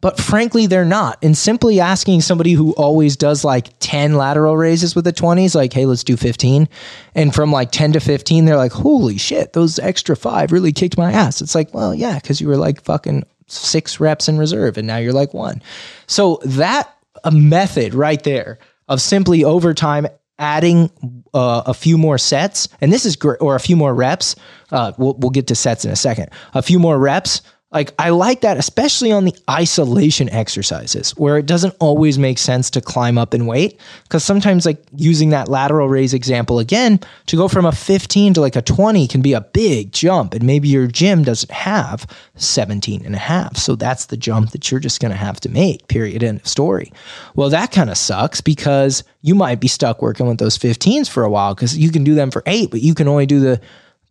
but 0.02 0.20
frankly, 0.20 0.66
they're 0.66 0.86
not. 0.86 1.20
And 1.22 1.38
simply 1.38 1.80
asking 1.80 2.22
somebody 2.22 2.54
who 2.54 2.72
always 2.74 3.16
does 3.16 3.44
like 3.44 3.70
10 3.80 4.16
lateral 4.16 4.58
raises 4.58 4.96
with 4.96 5.06
the 5.06 5.14
20s, 5.14 5.54
like, 5.54 5.72
hey, 5.72 5.86
let's 5.86 6.04
do 6.04 6.18
15. 6.18 6.68
And 7.14 7.36
from 7.36 7.52
like 7.52 7.72
10 7.72 7.92
to 7.92 8.00
15, 8.00 8.46
they're 8.46 8.58
like, 8.58 8.72
holy 8.72 9.20
shit, 9.20 9.54
those 9.54 9.78
extra 9.78 10.16
five 10.16 10.52
really 10.52 10.72
kicked 10.72 10.98
my 10.98 11.12
ass. 11.12 11.40
It's 11.40 11.54
like, 11.54 11.72
well, 11.76 11.94
yeah, 11.94 12.16
because 12.16 12.42
you 12.42 12.48
were 12.48 12.58
like 12.58 12.82
fucking 12.82 13.24
six 13.46 14.00
reps 14.00 14.28
in 14.28 14.40
reserve 14.40 14.78
and 14.78 14.88
now 14.88 14.98
you're 14.98 15.14
like 15.14 15.36
one. 15.36 15.62
So 16.08 16.40
that 16.44 16.92
a 17.24 17.32
method 17.32 17.94
right 17.94 18.24
there 18.24 18.60
of 18.88 19.02
simply 19.02 19.44
over 19.44 19.74
time 19.74 20.08
adding 20.40 20.92
uh, 21.34 21.64
a 21.66 21.74
few 21.74 21.98
more 21.98 22.18
sets, 22.18 22.70
and 22.80 22.94
this 22.94 23.06
is 23.06 23.16
great, 23.16 23.38
or 23.42 23.56
a 23.56 23.60
few 23.60 23.76
more 23.76 23.94
reps. 23.94 24.36
Uh, 24.72 24.92
we'll, 24.98 25.16
we'll 25.16 25.32
get 25.32 25.48
to 25.48 25.56
sets 25.56 25.84
in 25.84 25.92
a 25.92 25.96
second. 25.96 26.30
A 26.54 26.62
few 26.62 26.80
more 26.80 27.00
reps 27.00 27.42
like 27.72 27.94
I 28.00 28.12
like 28.12 28.42
that, 28.42 28.56
especially 28.56 29.12
on 29.12 29.26
the 29.26 29.36
isolation 29.50 30.30
exercises 30.30 31.12
where 31.12 31.38
it 31.38 31.46
doesn't 31.46 31.76
always 31.82 32.18
make 32.18 32.38
sense 32.38 32.70
to 32.72 32.82
climb 32.82 33.18
up 33.18 33.34
and 33.34 33.46
weight. 33.46 33.78
Because 34.04 34.24
sometimes, 34.24 34.66
like 34.66 34.82
using 34.96 35.32
that 35.32 35.50
lateral 35.50 35.90
raise 35.90 36.14
example 36.14 36.60
again, 36.60 37.02
to 37.26 37.36
go 37.36 37.50
from 37.50 37.66
a 37.66 37.74
15 37.74 38.36
to 38.36 38.42
like 38.42 38.56
a 38.56 38.62
20 38.62 39.06
can 39.10 39.22
be 39.22 39.34
a 39.34 39.42
big 39.42 39.92
jump. 39.92 40.34
And 40.34 40.46
maybe 40.46 40.70
your 40.70 40.88
gym 40.88 41.24
doesn't 41.24 41.52
have 41.52 42.08
17 42.36 43.06
and 43.06 43.16
a 43.16 43.20
half. 43.20 43.58
So 43.58 43.76
that's 43.76 44.06
the 44.06 44.18
jump 44.18 44.52
that 44.52 44.72
you're 44.72 44.80
just 44.80 45.02
going 45.02 45.12
to 45.12 45.18
have 45.18 45.42
to 45.42 45.50
make, 45.50 45.90
period. 45.90 46.24
End 46.24 46.40
of 46.40 46.48
story. 46.48 46.94
Well, 47.36 47.50
that 47.50 47.74
kind 47.74 47.90
of 47.90 47.98
sucks 47.98 48.40
because 48.40 49.04
you 49.24 49.36
might 49.36 49.60
be 49.60 49.68
stuck 49.68 50.02
working 50.02 50.28
with 50.28 50.38
those 50.38 50.58
15s 50.58 51.10
for 51.10 51.26
a 51.26 51.30
while 51.30 51.54
because 51.54 51.78
you 51.78 51.92
can 51.92 52.06
do 52.06 52.16
them 52.16 52.32
for 52.32 52.44
eight, 52.46 52.72
but 52.72 52.82
you 52.82 52.96
can 52.96 53.10
only 53.10 53.26
do 53.26 53.42
the 53.42 53.60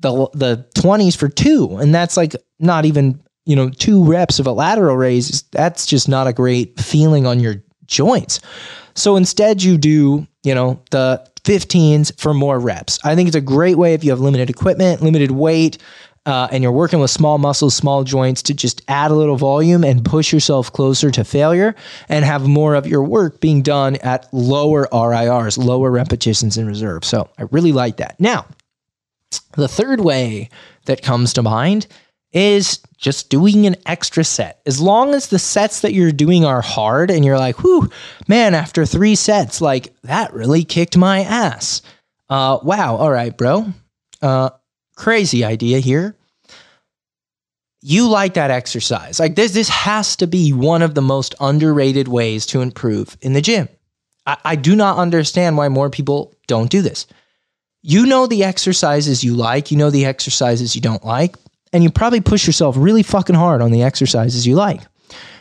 the 0.01 0.29
the 0.35 0.67
20s 0.75 1.17
for 1.17 1.27
two 1.27 1.75
and 1.79 1.95
that's 1.95 2.19
like 2.19 2.37
not 2.59 2.85
even 2.85 3.19
you 3.47 3.57
know, 3.57 3.71
two 3.71 4.05
reps 4.05 4.39
of 4.39 4.47
a 4.47 4.53
lateral 4.53 4.97
raise, 4.97 5.43
that's 5.53 5.87
just 5.87 6.09
not 6.09 6.27
a 6.27 6.33
great 6.33 6.79
feeling 6.79 7.27
on 7.27 7.41
your 7.41 7.63
joints. 7.87 8.41
So 8.95 9.17
instead, 9.17 9.63
you 9.63 9.79
do, 9.79 10.27
you 10.43 10.55
know, 10.55 10.83
the 10.91 11.27
15s 11.45 12.19
for 12.21 12.35
more 12.35 12.59
reps. 12.59 12.99
I 13.05 13.15
think 13.15 13.29
it's 13.29 13.37
a 13.37 13.41
great 13.41 13.79
way 13.79 13.95
if 13.95 14.03
you 14.03 14.11
have 14.11 14.21
limited 14.21 14.51
equipment, 14.51 15.01
limited 15.01 15.31
weight, 15.31 15.79
uh, 16.27 16.49
and 16.51 16.63
you're 16.63 16.73
working 16.73 16.99
with 16.99 17.11
small 17.11 17.39
muscles, 17.39 17.75
small 17.75 18.03
joints 18.03 18.43
to 18.43 18.55
just 18.55 18.83
add 18.89 19.13
a 19.13 19.15
little 19.15 19.37
volume 19.37 19.85
and 19.85 20.05
push 20.05 20.33
yourself 20.33 20.73
closer 20.73 21.13
to 21.13 21.23
failure 21.23 21.75
and 22.09 22.25
have 22.25 22.49
more 22.49 22.75
of 22.75 22.87
your 22.87 23.05
work 23.05 23.41
being 23.41 23.63
done 23.63 23.95
at 23.97 24.27
lower 24.33 24.89
RIRs, 24.93 25.57
lower 25.57 25.91
repetitions 25.91 26.59
in 26.59 26.67
reserve. 26.67 27.05
So 27.05 27.31
I 27.39 27.45
really 27.53 27.71
like 27.71 27.99
that. 27.99 28.19
Now, 28.19 28.45
the 29.53 29.69
third 29.69 30.01
way 30.01 30.51
that 30.87 31.03
comes 31.03 31.33
to 31.35 31.43
mind 31.43 31.87
is 32.37 32.81
just 32.99 33.31
doing 33.31 33.67
an 33.67 33.77
extra 33.87 34.23
set. 34.23 34.61
As 34.67 34.79
long 34.79 35.15
as 35.15 35.29
the 35.29 35.39
sets 35.39 35.81
that 35.81 35.95
you're 35.95 36.13
doing 36.13 36.45
are 36.45 36.61
hard 36.61 37.11
and 37.11 37.25
you're 37.25 37.39
like, 37.39 37.63
whew, 37.63 37.89
man, 38.29 38.55
after 38.55 38.85
three 38.85 39.15
sets, 39.15 39.63
like 39.63 39.95
that 40.03 40.35
really 40.35 40.63
kicked 40.63 40.99
my 40.99 41.23
ass. 41.23 41.81
Uh, 42.29 42.59
wow. 42.63 42.97
All 42.97 43.11
right, 43.11 43.35
bro. 43.35 43.73
Uh, 44.21 44.51
crazy 44.97 45.45
idea 45.45 45.79
here. 45.79 46.15
You 47.81 48.07
like 48.07 48.35
that 48.35 48.51
exercise. 48.51 49.19
Like 49.19 49.35
this, 49.35 49.53
this 49.53 49.71
has 49.71 50.17
to 50.17 50.27
be 50.27 50.53
one 50.53 50.83
of 50.83 50.95
the 50.95 51.03
most 51.03 51.35
underrated 51.41 52.07
ways 52.07 52.45
to 52.47 52.61
improve 52.61 53.17
in 53.23 53.33
the 53.33 53.41
gym. 53.41 53.67
I, 54.27 54.37
I 54.45 54.57
do 54.57 54.77
not 54.77 54.99
understand 54.99 55.57
why 55.57 55.71
more 55.71 55.89
people 55.89 56.35
don't 56.49 56.71
do 56.71 56.83
this. 56.83 57.07
You 57.81 58.05
know 58.05 58.27
the 58.27 58.45
exercises 58.45 59.25
you 59.25 59.35
like, 59.35 59.71
you 59.71 59.79
know 59.79 59.91
the 59.91 60.05
exercises 60.05 60.75
you 60.75 60.83
don't 60.83 61.05
like, 61.05 61.37
and 61.73 61.83
you 61.83 61.91
probably 61.91 62.21
push 62.21 62.47
yourself 62.47 62.77
really 62.79 63.03
fucking 63.03 63.37
hard 63.37 63.61
on 63.61 63.73
the 63.73 63.83
exercises 63.83 64.47
you 64.47 64.55
like. 64.55 64.81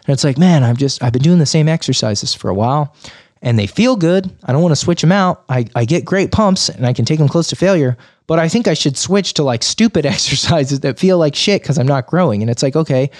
And 0.07 0.13
it's 0.13 0.23
like, 0.23 0.37
man, 0.37 0.63
I've 0.63 0.77
just 0.77 1.03
I've 1.03 1.13
been 1.13 1.21
doing 1.21 1.39
the 1.39 1.45
same 1.45 1.67
exercises 1.67 2.33
for 2.33 2.49
a 2.49 2.53
while 2.53 2.95
and 3.41 3.59
they 3.59 3.67
feel 3.67 3.95
good. 3.95 4.31
I 4.43 4.51
don't 4.51 4.61
want 4.61 4.71
to 4.71 4.75
switch 4.75 5.01
them 5.01 5.11
out. 5.11 5.43
I, 5.49 5.65
I 5.75 5.85
get 5.85 6.03
great 6.03 6.31
pumps 6.31 6.69
and 6.69 6.85
I 6.85 6.93
can 6.93 7.05
take 7.05 7.19
them 7.19 7.27
close 7.27 7.47
to 7.49 7.55
failure, 7.55 7.97
but 8.27 8.39
I 8.39 8.49
think 8.49 8.67
I 8.67 8.73
should 8.73 8.97
switch 8.97 9.33
to 9.35 9.43
like 9.43 9.63
stupid 9.63 10.05
exercises 10.05 10.81
that 10.81 10.99
feel 10.99 11.17
like 11.17 11.35
shit 11.35 11.61
because 11.61 11.77
I'm 11.77 11.87
not 11.87 12.07
growing. 12.07 12.41
And 12.41 12.49
it's 12.49 12.63
like, 12.63 12.75
okay, 12.75 13.11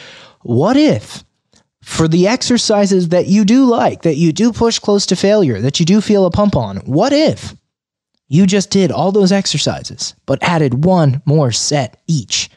what 0.42 0.78
if 0.78 1.24
for 1.82 2.08
the 2.08 2.28
exercises 2.28 3.10
that 3.10 3.28
you 3.28 3.46
do 3.46 3.66
like, 3.66 4.02
that 4.02 4.16
you 4.16 4.34
do 4.34 4.52
push 4.52 4.80
close 4.80 5.06
to 5.06 5.16
failure, 5.16 5.62
that 5.62 5.80
you 5.80 5.86
do 5.86 6.02
feel 6.02 6.26
a 6.26 6.32
pump 6.32 6.56
on, 6.56 6.78
what 6.78 7.14
if 7.14 7.56
you 8.28 8.48
just 8.48 8.72
did 8.72 8.92
all 8.92 9.12
those 9.12 9.32
exercises, 9.32 10.16
but 10.26 10.42
added 10.42 10.84
one 10.86 11.22
more 11.26 11.52
set 11.52 12.02
each? 12.08 12.50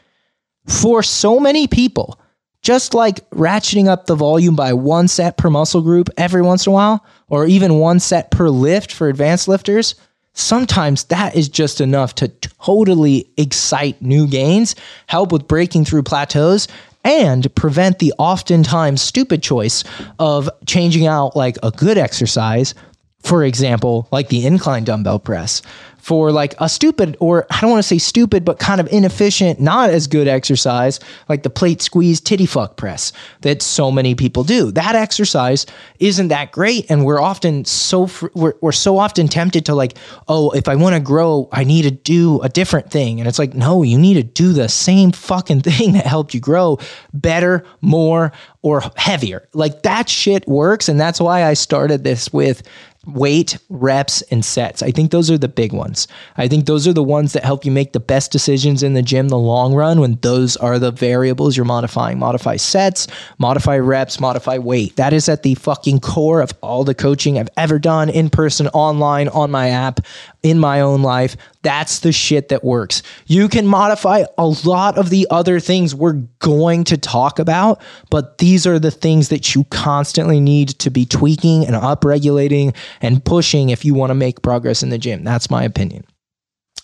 For 0.69 1.03
so 1.03 1.39
many 1.39 1.67
people, 1.67 2.19
just 2.61 2.93
like 2.93 3.27
ratcheting 3.31 3.87
up 3.87 4.05
the 4.05 4.15
volume 4.15 4.55
by 4.55 4.73
one 4.73 5.07
set 5.07 5.37
per 5.37 5.49
muscle 5.49 5.81
group 5.81 6.09
every 6.17 6.41
once 6.41 6.65
in 6.65 6.71
a 6.71 6.73
while, 6.73 7.05
or 7.27 7.45
even 7.45 7.79
one 7.79 7.99
set 7.99 8.31
per 8.31 8.49
lift 8.49 8.91
for 8.91 9.09
advanced 9.09 9.47
lifters, 9.47 9.95
sometimes 10.33 11.05
that 11.05 11.35
is 11.35 11.49
just 11.49 11.81
enough 11.81 12.15
to 12.15 12.27
totally 12.63 13.29
excite 13.37 14.01
new 14.01 14.27
gains, 14.27 14.75
help 15.07 15.31
with 15.31 15.47
breaking 15.47 15.85
through 15.85 16.03
plateaus, 16.03 16.67
and 17.03 17.53
prevent 17.55 17.99
the 17.99 18.13
oftentimes 18.17 19.01
stupid 19.01 19.41
choice 19.41 19.83
of 20.19 20.49
changing 20.65 21.07
out 21.07 21.35
like 21.35 21.57
a 21.63 21.71
good 21.71 21.97
exercise, 21.97 22.75
for 23.21 23.43
example, 23.43 24.07
like 24.11 24.29
the 24.29 24.45
incline 24.45 24.83
dumbbell 24.83 25.19
press, 25.19 25.61
for 25.99 26.31
like 26.31 26.55
a 26.59 26.67
stupid 26.67 27.17
or 27.19 27.45
I 27.49 27.61
don't 27.61 27.69
want 27.69 27.83
to 27.83 27.87
say 27.87 27.97
stupid, 27.97 28.43
but 28.45 28.59
kind 28.59 28.81
of 28.81 28.87
inefficient, 28.87 29.59
not 29.59 29.89
as 29.89 30.07
good 30.07 30.27
exercise 30.27 30.99
like 31.27 31.43
the 31.43 31.49
plate 31.49 31.81
squeeze 31.81 32.19
titty 32.19 32.45
fuck 32.45 32.77
press 32.77 33.11
that 33.41 33.61
so 33.61 33.91
many 33.91 34.15
people 34.15 34.43
do. 34.43 34.71
That 34.71 34.95
exercise 34.95 35.65
isn't 35.99 36.29
that 36.29 36.51
great, 36.51 36.89
and 36.89 37.05
we're 37.05 37.21
often 37.21 37.65
so 37.65 38.09
we're, 38.33 38.53
we're 38.61 38.71
so 38.71 38.97
often 38.97 39.27
tempted 39.27 39.65
to 39.65 39.75
like, 39.75 39.97
oh, 40.27 40.51
if 40.51 40.67
I 40.67 40.75
want 40.75 40.95
to 40.95 40.99
grow, 40.99 41.49
I 41.51 41.63
need 41.63 41.83
to 41.83 41.91
do 41.91 42.41
a 42.41 42.49
different 42.49 42.91
thing, 42.91 43.19
and 43.19 43.27
it's 43.27 43.39
like, 43.39 43.53
no, 43.53 43.83
you 43.83 43.97
need 43.97 44.15
to 44.15 44.23
do 44.23 44.53
the 44.53 44.69
same 44.69 45.11
fucking 45.11 45.61
thing 45.69 45.93
that 45.93 46.05
helped 46.05 46.33
you 46.33 46.39
grow 46.39 46.79
better, 47.13 47.65
more, 47.81 48.31
or 48.61 48.83
heavier. 48.95 49.47
Like 49.53 49.83
that 49.83 50.09
shit 50.09 50.47
works, 50.47 50.89
and 50.89 50.99
that's 50.99 51.19
why 51.19 51.43
I 51.43 51.53
started 51.53 52.03
this 52.03 52.31
with 52.33 52.63
weight, 53.05 53.57
reps, 53.69 54.21
and 54.23 54.43
sets. 54.43 54.83
I 54.83 54.91
think 54.91 55.11
those 55.11 55.31
are 55.31 55.37
the 55.37 55.47
big 55.47 55.71
ones. 55.71 56.07
I 56.37 56.47
think 56.47 56.65
those 56.65 56.87
are 56.87 56.93
the 56.93 57.03
ones 57.03 57.33
that 57.33 57.43
help 57.43 57.63
you 57.63 57.71
make 57.71 57.93
the 57.93 57.99
best 57.99 58.31
decisions 58.31 58.83
in 58.83 58.93
the 58.93 59.01
gym 59.01 59.29
the 59.29 59.37
long 59.37 59.73
run 59.73 59.99
when 59.99 60.15
those 60.21 60.57
are 60.57 60.79
the 60.79 60.91
variables 60.91 61.55
you're 61.55 61.65
modifying. 61.65 62.19
Modify 62.19 62.57
sets, 62.57 63.07
modify 63.37 63.77
reps, 63.77 64.19
modify 64.19 64.57
weight. 64.57 64.97
That 64.97 65.13
is 65.13 65.29
at 65.29 65.43
the 65.43 65.55
fucking 65.55 66.01
core 66.01 66.41
of 66.41 66.53
all 66.61 66.83
the 66.83 66.95
coaching 66.95 67.39
I've 67.39 67.49
ever 67.55 67.79
done 67.79 68.09
in 68.09 68.29
person, 68.29 68.67
online, 68.69 69.29
on 69.29 69.49
my 69.49 69.69
app, 69.69 70.01
in 70.43 70.59
my 70.59 70.81
own 70.81 71.01
life. 71.01 71.37
That's 71.61 71.99
the 71.99 72.13
shit 72.13 72.49
that 72.49 72.63
works. 72.63 73.03
You 73.25 73.49
can 73.49 73.67
modify 73.67 74.23
a 74.37 74.47
lot 74.47 74.97
of 74.97 75.09
the 75.09 75.27
other 75.29 75.59
things 75.59 75.93
we're 75.93 76.21
going 76.39 76.85
to 76.85 76.97
talk 76.97 77.39
about, 77.39 77.81
but 78.09 78.37
these 78.37 78.65
are 78.65 78.79
the 78.79 78.91
things 78.91 79.27
that 79.29 79.53
you 79.53 79.65
constantly 79.65 80.39
need 80.39 80.69
to 80.79 80.89
be 80.89 81.05
tweaking 81.05 81.65
and 81.65 81.75
upregulating 81.75 82.75
and 83.01 83.23
pushing 83.23 83.69
if 83.69 83.85
you 83.85 83.93
want 83.93 84.09
to 84.09 84.15
make 84.15 84.41
progress 84.41 84.83
in 84.83 84.89
the 84.89 84.97
gym. 84.97 85.23
That's 85.23 85.49
my 85.49 85.63
opinion. 85.63 86.05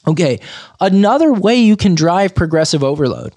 Okay, 0.08 0.40
another 0.80 1.34
way 1.34 1.56
you 1.56 1.76
can 1.76 1.96
drive 1.96 2.36
progressive 2.36 2.84
overload, 2.84 3.34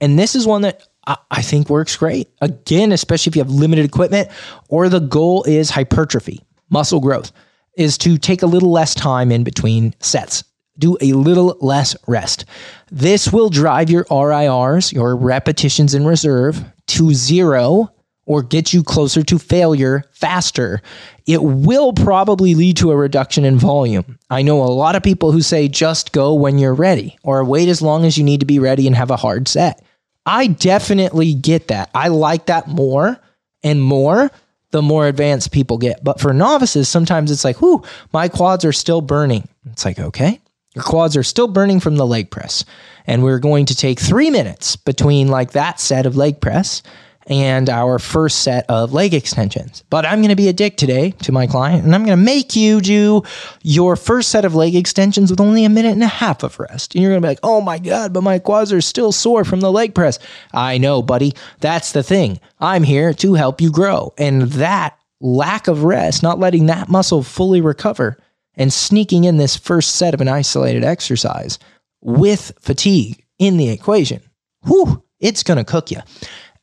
and 0.00 0.18
this 0.18 0.34
is 0.34 0.46
one 0.46 0.62
that 0.62 0.86
I 1.30 1.40
think 1.40 1.70
works 1.70 1.96
great. 1.96 2.28
Again, 2.42 2.92
especially 2.92 3.30
if 3.30 3.36
you 3.36 3.42
have 3.42 3.50
limited 3.50 3.86
equipment 3.86 4.28
or 4.68 4.88
the 4.88 5.00
goal 5.00 5.44
is 5.44 5.70
hypertrophy, 5.70 6.44
muscle 6.68 7.00
growth, 7.00 7.32
is 7.76 7.96
to 7.98 8.18
take 8.18 8.42
a 8.42 8.46
little 8.46 8.70
less 8.70 8.94
time 8.94 9.32
in 9.32 9.44
between 9.44 9.94
sets 10.00 10.44
do 10.80 10.96
a 11.00 11.12
little 11.12 11.56
less 11.60 11.94
rest. 12.08 12.44
This 12.90 13.32
will 13.32 13.50
drive 13.50 13.90
your 13.90 14.04
RIRs, 14.10 14.92
your 14.92 15.14
repetitions 15.14 15.94
in 15.94 16.04
reserve, 16.04 16.64
to 16.88 17.14
zero 17.14 17.92
or 18.30 18.44
get 18.44 18.72
you 18.72 18.84
closer 18.84 19.24
to 19.24 19.40
failure 19.40 20.04
faster. 20.12 20.80
It 21.26 21.42
will 21.42 21.92
probably 21.92 22.54
lead 22.54 22.76
to 22.76 22.92
a 22.92 22.96
reduction 22.96 23.44
in 23.44 23.58
volume. 23.58 24.20
I 24.30 24.42
know 24.42 24.62
a 24.62 24.70
lot 24.70 24.94
of 24.94 25.02
people 25.02 25.32
who 25.32 25.42
say 25.42 25.66
just 25.66 26.12
go 26.12 26.34
when 26.34 26.56
you're 26.56 26.72
ready 26.72 27.18
or 27.24 27.44
wait 27.44 27.68
as 27.68 27.82
long 27.82 28.04
as 28.04 28.16
you 28.16 28.22
need 28.22 28.38
to 28.38 28.46
be 28.46 28.60
ready 28.60 28.86
and 28.86 28.94
have 28.94 29.10
a 29.10 29.16
hard 29.16 29.48
set. 29.48 29.84
I 30.26 30.46
definitely 30.46 31.34
get 31.34 31.66
that. 31.68 31.90
I 31.92 32.06
like 32.06 32.46
that 32.46 32.68
more 32.68 33.18
and 33.64 33.82
more 33.82 34.30
the 34.70 34.80
more 34.80 35.08
advanced 35.08 35.50
people 35.50 35.76
get. 35.76 36.04
But 36.04 36.20
for 36.20 36.32
novices, 36.32 36.88
sometimes 36.88 37.32
it's 37.32 37.44
like, 37.44 37.60
whoo, 37.60 37.82
my 38.12 38.28
quads 38.28 38.64
are 38.64 38.70
still 38.70 39.00
burning. 39.00 39.48
It's 39.72 39.84
like, 39.84 39.98
okay, 39.98 40.38
your 40.76 40.84
quads 40.84 41.16
are 41.16 41.24
still 41.24 41.48
burning 41.48 41.80
from 41.80 41.96
the 41.96 42.06
leg 42.06 42.30
press. 42.30 42.64
And 43.08 43.24
we're 43.24 43.40
going 43.40 43.66
to 43.66 43.74
take 43.74 43.98
three 43.98 44.30
minutes 44.30 44.76
between 44.76 45.26
like 45.26 45.50
that 45.50 45.80
set 45.80 46.06
of 46.06 46.16
leg 46.16 46.40
press 46.40 46.84
and 47.30 47.70
our 47.70 48.00
first 48.00 48.42
set 48.42 48.68
of 48.68 48.92
leg 48.92 49.14
extensions. 49.14 49.84
But 49.88 50.04
I'm 50.04 50.18
going 50.18 50.30
to 50.30 50.36
be 50.36 50.48
a 50.48 50.52
dick 50.52 50.76
today 50.76 51.12
to 51.22 51.32
my 51.32 51.46
client 51.46 51.84
and 51.84 51.94
I'm 51.94 52.04
going 52.04 52.18
to 52.18 52.22
make 52.22 52.56
you 52.56 52.80
do 52.80 53.22
your 53.62 53.94
first 53.94 54.30
set 54.30 54.44
of 54.44 54.56
leg 54.56 54.74
extensions 54.74 55.30
with 55.30 55.40
only 55.40 55.64
a 55.64 55.68
minute 55.68 55.92
and 55.92 56.02
a 56.02 56.08
half 56.08 56.42
of 56.42 56.58
rest. 56.58 56.94
And 56.94 57.02
you're 57.02 57.12
going 57.12 57.22
to 57.22 57.24
be 57.24 57.30
like, 57.30 57.38
oh 57.44 57.60
my 57.60 57.78
God, 57.78 58.12
but 58.12 58.22
my 58.22 58.40
quads 58.40 58.72
are 58.72 58.80
still 58.80 59.12
sore 59.12 59.44
from 59.44 59.60
the 59.60 59.70
leg 59.70 59.94
press. 59.94 60.18
I 60.52 60.78
know, 60.78 61.02
buddy. 61.02 61.32
That's 61.60 61.92
the 61.92 62.02
thing. 62.02 62.40
I'm 62.58 62.82
here 62.82 63.14
to 63.14 63.34
help 63.34 63.60
you 63.60 63.70
grow. 63.70 64.12
And 64.18 64.42
that 64.52 64.98
lack 65.20 65.68
of 65.68 65.84
rest, 65.84 66.24
not 66.24 66.40
letting 66.40 66.66
that 66.66 66.88
muscle 66.88 67.22
fully 67.22 67.60
recover, 67.60 68.18
and 68.56 68.72
sneaking 68.72 69.24
in 69.24 69.36
this 69.36 69.56
first 69.56 69.96
set 69.96 70.14
of 70.14 70.20
an 70.20 70.28
isolated 70.28 70.82
exercise 70.82 71.58
with 72.00 72.52
fatigue 72.60 73.24
in 73.38 73.56
the 73.56 73.70
equation, 73.70 74.20
whew, 74.66 75.04
it's 75.20 75.44
going 75.44 75.58
to 75.58 75.64
cook 75.64 75.90
you. 75.90 75.98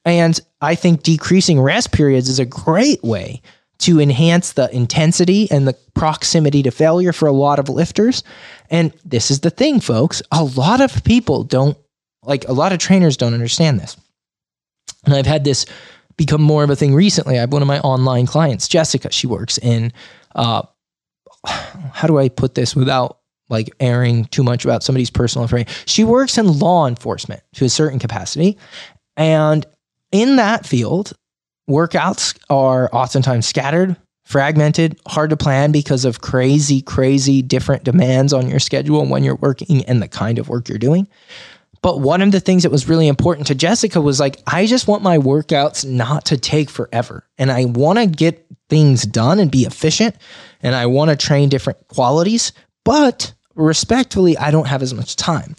And 0.08 0.40
I 0.62 0.74
think 0.76 1.04
decreasing 1.04 1.60
rest 1.60 1.92
periods 1.92 2.30
is 2.30 2.40
a 2.40 2.46
great 2.46 3.04
way 3.04 3.42
to 3.80 4.00
enhance 4.00 4.54
the 4.54 4.74
intensity 4.74 5.52
and 5.52 5.68
the 5.68 5.76
proximity 5.96 6.64
to 6.64 6.72
failure 6.72 7.12
for 7.12 7.28
a 7.28 7.34
lot 7.34 7.60
of 7.60 7.68
lifters. 7.68 8.24
And 8.70 8.94
this 9.04 9.30
is 9.30 9.42
the 9.42 9.50
thing, 9.50 9.82
folks. 9.82 10.22
A 10.32 10.46
lot 10.46 10.80
of 10.80 11.04
people 11.04 11.44
don't, 11.44 11.78
like, 12.24 12.48
a 12.48 12.54
lot 12.54 12.72
of 12.72 12.80
trainers 12.80 13.18
don't 13.18 13.34
understand 13.34 13.82
this. 13.82 13.98
And 15.04 15.14
I've 15.14 15.26
had 15.26 15.44
this 15.44 15.66
become 16.16 16.42
more 16.42 16.64
of 16.64 16.70
a 16.70 16.76
thing 16.78 16.96
recently. 16.96 17.38
I 17.38 17.42
have 17.42 17.52
one 17.52 17.62
of 17.62 17.68
my 17.68 17.82
online 17.82 18.28
clients, 18.28 18.70
Jessica. 18.70 19.12
She 19.12 19.28
works 19.28 19.58
in, 19.58 19.92
uh, 20.36 20.62
how 21.44 22.08
do 22.08 22.18
I 22.18 22.30
put 22.30 22.56
this 22.56 22.78
without 22.78 23.20
like 23.50 23.70
airing 23.82 24.24
too 24.26 24.44
much 24.44 24.64
about 24.64 24.84
somebody's 24.84 25.10
personal 25.10 25.44
information? 25.44 25.74
She 25.86 26.06
works 26.06 26.38
in 26.38 26.60
law 26.60 26.88
enforcement 26.88 27.44
to 27.56 27.66
a 27.66 27.70
certain 27.70 28.00
capacity. 28.00 28.58
And 29.18 29.66
in 30.12 30.38
that 30.38 30.66
field, 30.66 31.14
workouts 31.70 32.38
are 32.50 32.90
oftentimes 32.94 33.48
scattered, 33.48 33.96
fragmented, 34.26 35.00
hard 35.08 35.30
to 35.30 35.38
plan 35.38 35.72
because 35.72 36.06
of 36.06 36.22
crazy, 36.22 36.82
crazy 36.82 37.42
different 37.42 37.84
demands 37.84 38.34
on 38.34 38.50
your 38.50 38.60
schedule 38.60 39.06
when 39.06 39.24
you're 39.24 39.36
working 39.36 39.84
and 39.86 40.02
the 40.02 40.08
kind 40.08 40.40
of 40.40 40.50
work 40.50 40.68
you're 40.68 40.78
doing. 40.78 41.08
But 41.82 42.02
one 42.02 42.22
of 42.22 42.32
the 42.32 42.40
things 42.40 42.64
that 42.64 42.72
was 42.72 42.90
really 42.90 43.08
important 43.08 43.48
to 43.48 43.56
Jessica 43.56 44.02
was 44.02 44.20
like, 44.20 44.42
I 44.48 44.66
just 44.66 44.88
want 44.88 45.04
my 45.04 45.18
workouts 45.18 45.86
not 45.86 46.26
to 46.26 46.38
take 46.38 46.70
forever. 46.70 47.24
And 47.38 47.52
I 47.52 47.66
want 47.66 48.00
to 48.00 48.08
get 48.08 48.46
things 48.70 49.04
done 49.04 49.40
and 49.40 49.52
be 49.52 49.64
efficient. 49.64 50.16
And 50.62 50.76
I 50.76 50.88
want 50.88 51.12
to 51.12 51.16
train 51.16 51.50
different 51.50 51.88
qualities. 51.88 52.52
But 52.84 53.34
respectfully, 53.56 54.38
I 54.38 54.52
don't 54.52 54.68
have 54.68 54.82
as 54.82 54.94
much 54.94 55.16
time. 55.16 55.56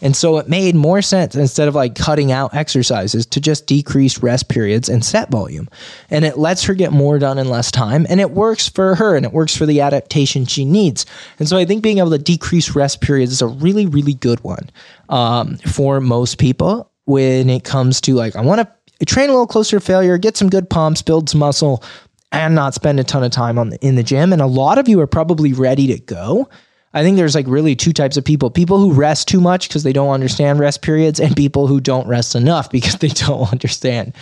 And 0.00 0.14
so 0.14 0.38
it 0.38 0.48
made 0.48 0.74
more 0.74 1.02
sense 1.02 1.34
instead 1.34 1.68
of 1.68 1.74
like 1.74 1.94
cutting 1.94 2.30
out 2.30 2.54
exercises 2.54 3.26
to 3.26 3.40
just 3.40 3.66
decrease 3.66 4.22
rest 4.22 4.48
periods 4.48 4.88
and 4.88 5.04
set 5.04 5.30
volume. 5.30 5.68
And 6.10 6.24
it 6.24 6.38
lets 6.38 6.62
her 6.64 6.74
get 6.74 6.92
more 6.92 7.18
done 7.18 7.38
in 7.38 7.48
less 7.48 7.70
time. 7.70 8.06
And 8.08 8.20
it 8.20 8.30
works 8.30 8.68
for 8.68 8.94
her 8.94 9.16
and 9.16 9.26
it 9.26 9.32
works 9.32 9.56
for 9.56 9.66
the 9.66 9.80
adaptation 9.80 10.46
she 10.46 10.64
needs. 10.64 11.04
And 11.38 11.48
so 11.48 11.56
I 11.56 11.64
think 11.64 11.82
being 11.82 11.98
able 11.98 12.10
to 12.10 12.18
decrease 12.18 12.74
rest 12.74 13.00
periods 13.00 13.32
is 13.32 13.42
a 13.42 13.48
really, 13.48 13.86
really 13.86 14.14
good 14.14 14.40
one 14.40 14.70
um, 15.08 15.56
for 15.58 16.00
most 16.00 16.38
people 16.38 16.90
when 17.06 17.48
it 17.50 17.64
comes 17.64 18.00
to 18.02 18.14
like, 18.14 18.36
I 18.36 18.42
want 18.42 18.60
to 18.60 19.06
train 19.06 19.30
a 19.30 19.32
little 19.32 19.46
closer 19.46 19.78
to 19.78 19.84
failure, 19.84 20.18
get 20.18 20.36
some 20.36 20.50
good 20.50 20.68
pumps, 20.68 21.02
build 21.02 21.30
some 21.30 21.40
muscle, 21.40 21.82
and 22.30 22.54
not 22.54 22.74
spend 22.74 23.00
a 23.00 23.04
ton 23.04 23.24
of 23.24 23.30
time 23.30 23.58
on 23.58 23.70
the, 23.70 23.78
in 23.78 23.96
the 23.96 24.02
gym. 24.02 24.32
And 24.32 24.42
a 24.42 24.46
lot 24.46 24.78
of 24.78 24.88
you 24.88 25.00
are 25.00 25.06
probably 25.06 25.52
ready 25.52 25.86
to 25.88 25.98
go 25.98 26.48
I 26.94 27.02
think 27.02 27.16
there's 27.16 27.34
like 27.34 27.46
really 27.46 27.76
two 27.76 27.92
types 27.92 28.16
of 28.16 28.24
people 28.24 28.50
people 28.50 28.78
who 28.78 28.92
rest 28.92 29.28
too 29.28 29.40
much 29.40 29.68
because 29.68 29.82
they 29.82 29.92
don't 29.92 30.10
understand 30.10 30.58
rest 30.58 30.82
periods, 30.82 31.20
and 31.20 31.36
people 31.36 31.66
who 31.66 31.80
don't 31.80 32.08
rest 32.08 32.34
enough 32.34 32.70
because 32.72 32.96
they 32.96 33.08
don't 33.08 33.50
understand 33.52 34.14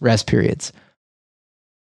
rest 0.00 0.26
periods. 0.26 0.72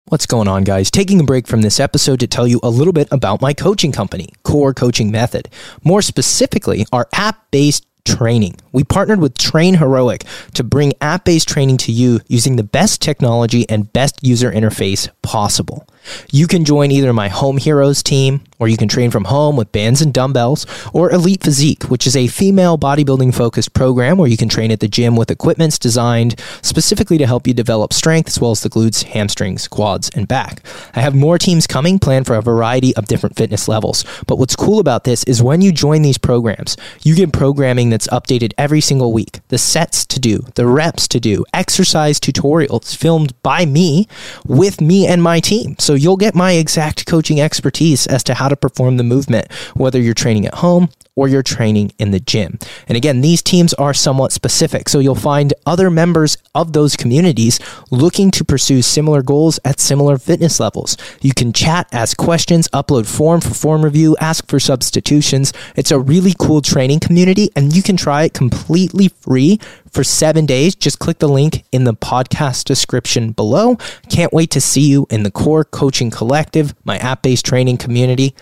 What's 0.06 0.26
going 0.26 0.48
on, 0.48 0.64
guys? 0.64 0.90
Taking 0.90 1.20
a 1.20 1.24
break 1.24 1.46
from 1.46 1.62
this 1.62 1.78
episode 1.78 2.18
to 2.18 2.26
tell 2.26 2.46
you 2.46 2.58
a 2.64 2.70
little 2.70 2.92
bit 2.92 3.06
about 3.12 3.40
my 3.40 3.52
coaching 3.52 3.92
company, 3.92 4.30
Core 4.42 4.74
Coaching 4.74 5.12
Method. 5.12 5.48
More 5.84 6.02
specifically, 6.02 6.84
our 6.92 7.08
app 7.12 7.48
based 7.52 7.86
training. 8.04 8.56
We 8.72 8.82
partnered 8.82 9.20
with 9.20 9.38
Train 9.38 9.74
Heroic 9.74 10.24
to 10.54 10.64
bring 10.64 10.94
app 11.00 11.24
based 11.24 11.48
training 11.48 11.76
to 11.78 11.92
you 11.92 12.20
using 12.28 12.56
the 12.56 12.64
best 12.64 13.00
technology 13.00 13.68
and 13.68 13.92
best 13.92 14.18
user 14.22 14.50
interface 14.50 15.08
possible. 15.22 15.86
You 16.30 16.46
can 16.46 16.64
join 16.64 16.90
either 16.90 17.12
my 17.12 17.28
Home 17.28 17.56
Heroes 17.56 18.02
team, 18.02 18.42
or 18.58 18.68
you 18.68 18.76
can 18.76 18.88
train 18.88 19.10
from 19.10 19.24
home 19.24 19.56
with 19.56 19.72
bands 19.72 20.02
and 20.02 20.12
dumbbells, 20.12 20.66
or 20.92 21.10
Elite 21.10 21.42
Physique, 21.42 21.84
which 21.84 22.06
is 22.06 22.16
a 22.16 22.26
female 22.26 22.76
bodybuilding 22.76 23.34
focused 23.34 23.72
program 23.72 24.18
where 24.18 24.28
you 24.28 24.36
can 24.36 24.48
train 24.48 24.70
at 24.70 24.80
the 24.80 24.88
gym 24.88 25.16
with 25.16 25.30
equipments 25.30 25.78
designed 25.78 26.38
specifically 26.62 27.18
to 27.18 27.26
help 27.26 27.46
you 27.46 27.54
develop 27.54 27.92
strength 27.92 28.28
as 28.28 28.40
well 28.40 28.50
as 28.50 28.60
the 28.60 28.68
glutes, 28.68 29.04
hamstrings, 29.04 29.66
quads, 29.66 30.10
and 30.14 30.28
back. 30.28 30.62
I 30.94 31.00
have 31.00 31.14
more 31.14 31.38
teams 31.38 31.66
coming 31.66 31.98
planned 31.98 32.26
for 32.26 32.36
a 32.36 32.42
variety 32.42 32.94
of 32.96 33.06
different 33.06 33.36
fitness 33.36 33.66
levels. 33.68 34.04
But 34.26 34.36
what's 34.36 34.56
cool 34.56 34.78
about 34.78 35.04
this 35.04 35.24
is 35.24 35.42
when 35.42 35.62
you 35.62 35.72
join 35.72 36.02
these 36.02 36.18
programs, 36.18 36.76
you 37.02 37.14
get 37.14 37.32
programming 37.32 37.90
that's 37.90 38.08
updated 38.08 38.52
every 38.58 38.80
single 38.80 39.12
week, 39.12 39.40
the 39.48 39.58
sets 39.58 40.04
to 40.06 40.20
do, 40.20 40.44
the 40.54 40.66
reps 40.66 41.08
to 41.08 41.20
do, 41.20 41.44
exercise 41.54 42.20
tutorials 42.20 42.94
filmed 42.96 43.40
by 43.42 43.64
me 43.64 44.06
with 44.46 44.80
me 44.80 45.06
and 45.06 45.22
my 45.22 45.40
team. 45.40 45.76
So 45.78 45.89
you'll 45.94 46.16
get 46.16 46.34
my 46.34 46.52
exact 46.52 47.06
coaching 47.06 47.40
expertise 47.40 48.06
as 48.06 48.22
to 48.24 48.34
how 48.34 48.48
to 48.48 48.56
perform 48.56 48.96
the 48.96 49.04
movement, 49.04 49.50
whether 49.74 50.00
you're 50.00 50.14
training 50.14 50.46
at 50.46 50.54
home 50.54 50.88
or 51.16 51.28
you're 51.28 51.42
training 51.42 51.92
in 51.98 52.10
the 52.10 52.20
gym. 52.20 52.58
And 52.88 52.96
again, 52.96 53.20
these 53.20 53.42
teams 53.42 53.74
are 53.74 53.94
somewhat 53.94 54.32
specific. 54.32 54.88
So 54.88 54.98
you'll 54.98 55.14
find 55.14 55.52
other 55.66 55.90
members 55.90 56.38
of 56.54 56.72
those 56.72 56.96
communities 56.96 57.60
looking 57.90 58.30
to 58.32 58.44
pursue 58.44 58.82
similar 58.82 59.22
goals 59.22 59.58
at 59.64 59.80
similar 59.80 60.18
fitness 60.18 60.60
levels. 60.60 60.96
You 61.20 61.34
can 61.34 61.52
chat, 61.52 61.88
ask 61.92 62.16
questions, 62.16 62.68
upload 62.68 63.06
form 63.06 63.40
for 63.40 63.54
form 63.54 63.84
review, 63.84 64.16
ask 64.20 64.48
for 64.48 64.60
substitutions. 64.60 65.52
It's 65.76 65.90
a 65.90 65.98
really 65.98 66.34
cool 66.38 66.62
training 66.62 67.00
community 67.00 67.50
and 67.56 67.74
you 67.74 67.82
can 67.82 67.96
try 67.96 68.24
it 68.24 68.34
completely 68.34 69.08
free 69.08 69.58
for 69.92 70.04
seven 70.04 70.46
days. 70.46 70.74
Just 70.74 70.98
click 70.98 71.18
the 71.18 71.28
link 71.28 71.64
in 71.72 71.84
the 71.84 71.94
podcast 71.94 72.64
description 72.64 73.32
below. 73.32 73.76
Can't 74.08 74.32
wait 74.32 74.50
to 74.52 74.60
see 74.60 74.88
you 74.88 75.06
in 75.10 75.22
the 75.22 75.30
Core 75.30 75.64
Coaching 75.64 76.10
Collective, 76.10 76.74
my 76.84 76.98
app 76.98 77.22
based 77.22 77.44
training 77.44 77.76
community. 77.76 78.34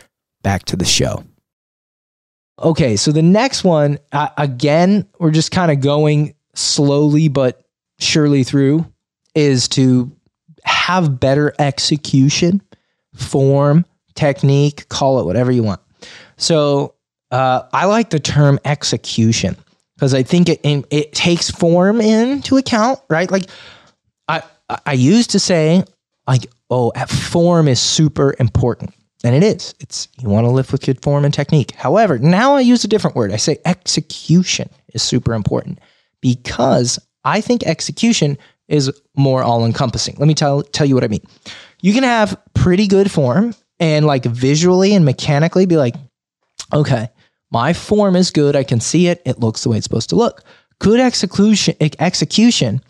Back 0.43 0.65
to 0.67 0.77
the 0.77 0.85
show. 0.85 1.25
Okay, 2.61 2.97
so 2.97 3.13
the 3.13 3.23
next 3.23 3.63
one, 3.63 3.99
uh, 4.13 4.29
again, 4.37 5.07
we're 5.21 5.31
just 5.31 5.53
kind 5.53 5.71
of 5.71 5.81
going 5.81 6.35
slowly 6.55 7.29
but 7.29 7.63
surely 8.01 8.43
through, 8.43 8.85
is 9.35 9.69
to 9.69 10.11
have 10.65 11.21
better 11.21 11.55
execution, 11.59 12.61
form, 13.15 13.85
technique, 14.15 14.89
call 14.89 15.21
it 15.21 15.25
whatever 15.25 15.53
you 15.53 15.63
want. 15.63 15.81
So 16.37 16.95
uh, 17.31 17.63
I 17.73 17.87
like 17.87 18.11
the 18.11 18.19
term 18.19 18.59
execution 18.65 19.57
because 19.95 20.15
I 20.15 20.23
think 20.23 20.49
it 20.49 20.61
it 20.65 21.13
takes 21.13 21.51
form 21.51 22.01
into 22.01 22.57
account, 22.57 23.01
right? 23.09 23.31
Like 23.31 23.45
I 24.29 24.43
I 24.87 24.93
used 24.93 25.31
to 25.31 25.39
say 25.39 25.85
like 26.27 26.47
oh 26.71 26.91
form 27.09 27.69
is 27.69 27.81
super 27.81 28.35
important. 28.39 28.95
And 29.25 29.35
it 29.35 29.43
is. 29.43 29.75
It's 29.81 30.09
you 30.21 30.29
want 30.29 30.47
to 30.47 30.51
lift 30.51 30.71
with 30.71 30.85
good 30.85 31.03
form 31.03 31.25
and 31.25 31.35
technique. 31.35 31.73
However, 31.73 32.19
now 32.19 32.55
I 32.55 32.61
use 32.61 32.85
a 32.85 32.89
different 32.89 33.17
word. 33.17 33.33
I 33.33 33.37
say 33.37 33.59
execution 33.65 34.71
is 34.95 35.03
super 35.03 35.35
important 35.35 35.81
because 36.21 36.99
I 37.25 37.41
think 37.41 37.65
execution 37.65 38.39
is 38.69 38.93
more 39.17 39.43
all 39.43 39.65
encompassing. 39.65 40.17
Let 40.19 40.29
me 40.29 40.35
tell 40.35 40.63
tell 40.63 40.87
you 40.87 40.95
what 40.95 41.05
I 41.05 41.09
mean. 41.09 41.27
You 41.83 41.93
can 41.93 42.05
have 42.05 42.41
pretty 42.55 42.87
good 42.87 43.11
form 43.11 43.55
and 43.81 44.07
like 44.07 44.25
visually 44.25 44.95
and 44.95 45.05
mechanically 45.05 45.67
be 45.67 45.77
like, 45.77 45.95
okay, 46.73 47.09
my 47.51 47.73
form 47.73 48.15
is 48.15 48.31
good. 48.31 48.55
I 48.57 48.63
can 48.63 48.81
see 48.81 49.09
it. 49.09 49.23
It 49.25 49.41
looks 49.41 49.63
the 49.63 49.71
way 49.71 49.79
it's 49.79 49.85
supposed 49.85 50.11
to 50.11 50.17
look. 50.17 50.45
Good 50.79 51.01
execution 51.01 51.75
execution 51.81 52.83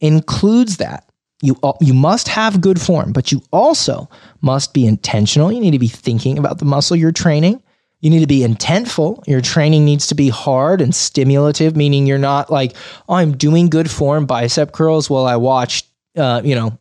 includes 0.00 0.76
that. 0.76 1.08
You 1.42 1.58
you 1.80 1.92
must 1.92 2.28
have 2.28 2.60
good 2.60 2.80
form, 2.80 3.12
but 3.12 3.32
you 3.32 3.42
also 3.52 4.08
must 4.40 4.72
be 4.72 4.86
intentional. 4.86 5.52
You 5.52 5.60
need 5.60 5.72
to 5.72 5.78
be 5.78 5.88
thinking 5.88 6.38
about 6.38 6.58
the 6.58 6.64
muscle 6.64 6.96
you're 6.96 7.12
training. 7.12 7.62
You 8.00 8.10
need 8.10 8.20
to 8.20 8.26
be 8.26 8.40
intentful. 8.40 9.26
Your 9.28 9.40
training 9.40 9.84
needs 9.84 10.06
to 10.08 10.14
be 10.14 10.28
hard 10.28 10.80
and 10.80 10.94
stimulative, 10.94 11.76
meaning 11.76 12.06
you're 12.06 12.18
not 12.18 12.50
like, 12.50 12.74
oh, 13.08 13.14
I'm 13.14 13.36
doing 13.36 13.68
good 13.68 13.90
form 13.90 14.24
bicep 14.24 14.72
curls 14.72 15.10
while 15.10 15.26
I 15.26 15.36
watch, 15.36 15.84
uh, 16.16 16.42
you 16.44 16.54
know, 16.54 16.78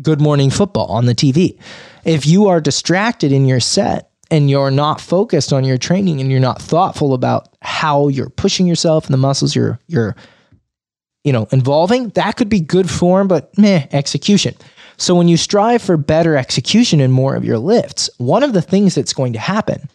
Good 0.00 0.20
Morning 0.20 0.50
Football 0.50 0.86
on 0.86 1.06
the 1.06 1.14
TV. 1.14 1.58
If 2.04 2.26
you 2.26 2.46
are 2.48 2.60
distracted 2.60 3.32
in 3.32 3.46
your 3.46 3.60
set, 3.60 4.10
and 4.30 4.50
you're 4.50 4.70
not 4.70 5.00
focused 5.00 5.52
on 5.52 5.64
your 5.64 5.78
training 5.78 6.20
and 6.20 6.30
you're 6.30 6.40
not 6.40 6.60
thoughtful 6.60 7.14
about 7.14 7.48
how 7.62 8.08
you're 8.08 8.30
pushing 8.30 8.66
yourself 8.66 9.06
and 9.06 9.14
the 9.14 9.18
muscles 9.18 9.54
you're 9.54 9.78
you're 9.86 10.16
you 11.26 11.32
know 11.32 11.46
involving 11.52 12.08
that 12.10 12.36
could 12.36 12.48
be 12.48 12.60
good 12.60 12.88
form 12.88 13.28
but 13.28 13.56
meh 13.58 13.86
execution 13.92 14.54
so 14.96 15.14
when 15.14 15.28
you 15.28 15.36
strive 15.36 15.82
for 15.82 15.98
better 15.98 16.36
execution 16.36 17.00
in 17.00 17.10
more 17.10 17.34
of 17.34 17.44
your 17.44 17.58
lifts 17.58 18.08
one 18.16 18.42
of 18.42 18.54
the 18.54 18.62
things 18.62 18.94
that's 18.94 19.12
going 19.12 19.34
to 19.34 19.38
happen 19.38 19.88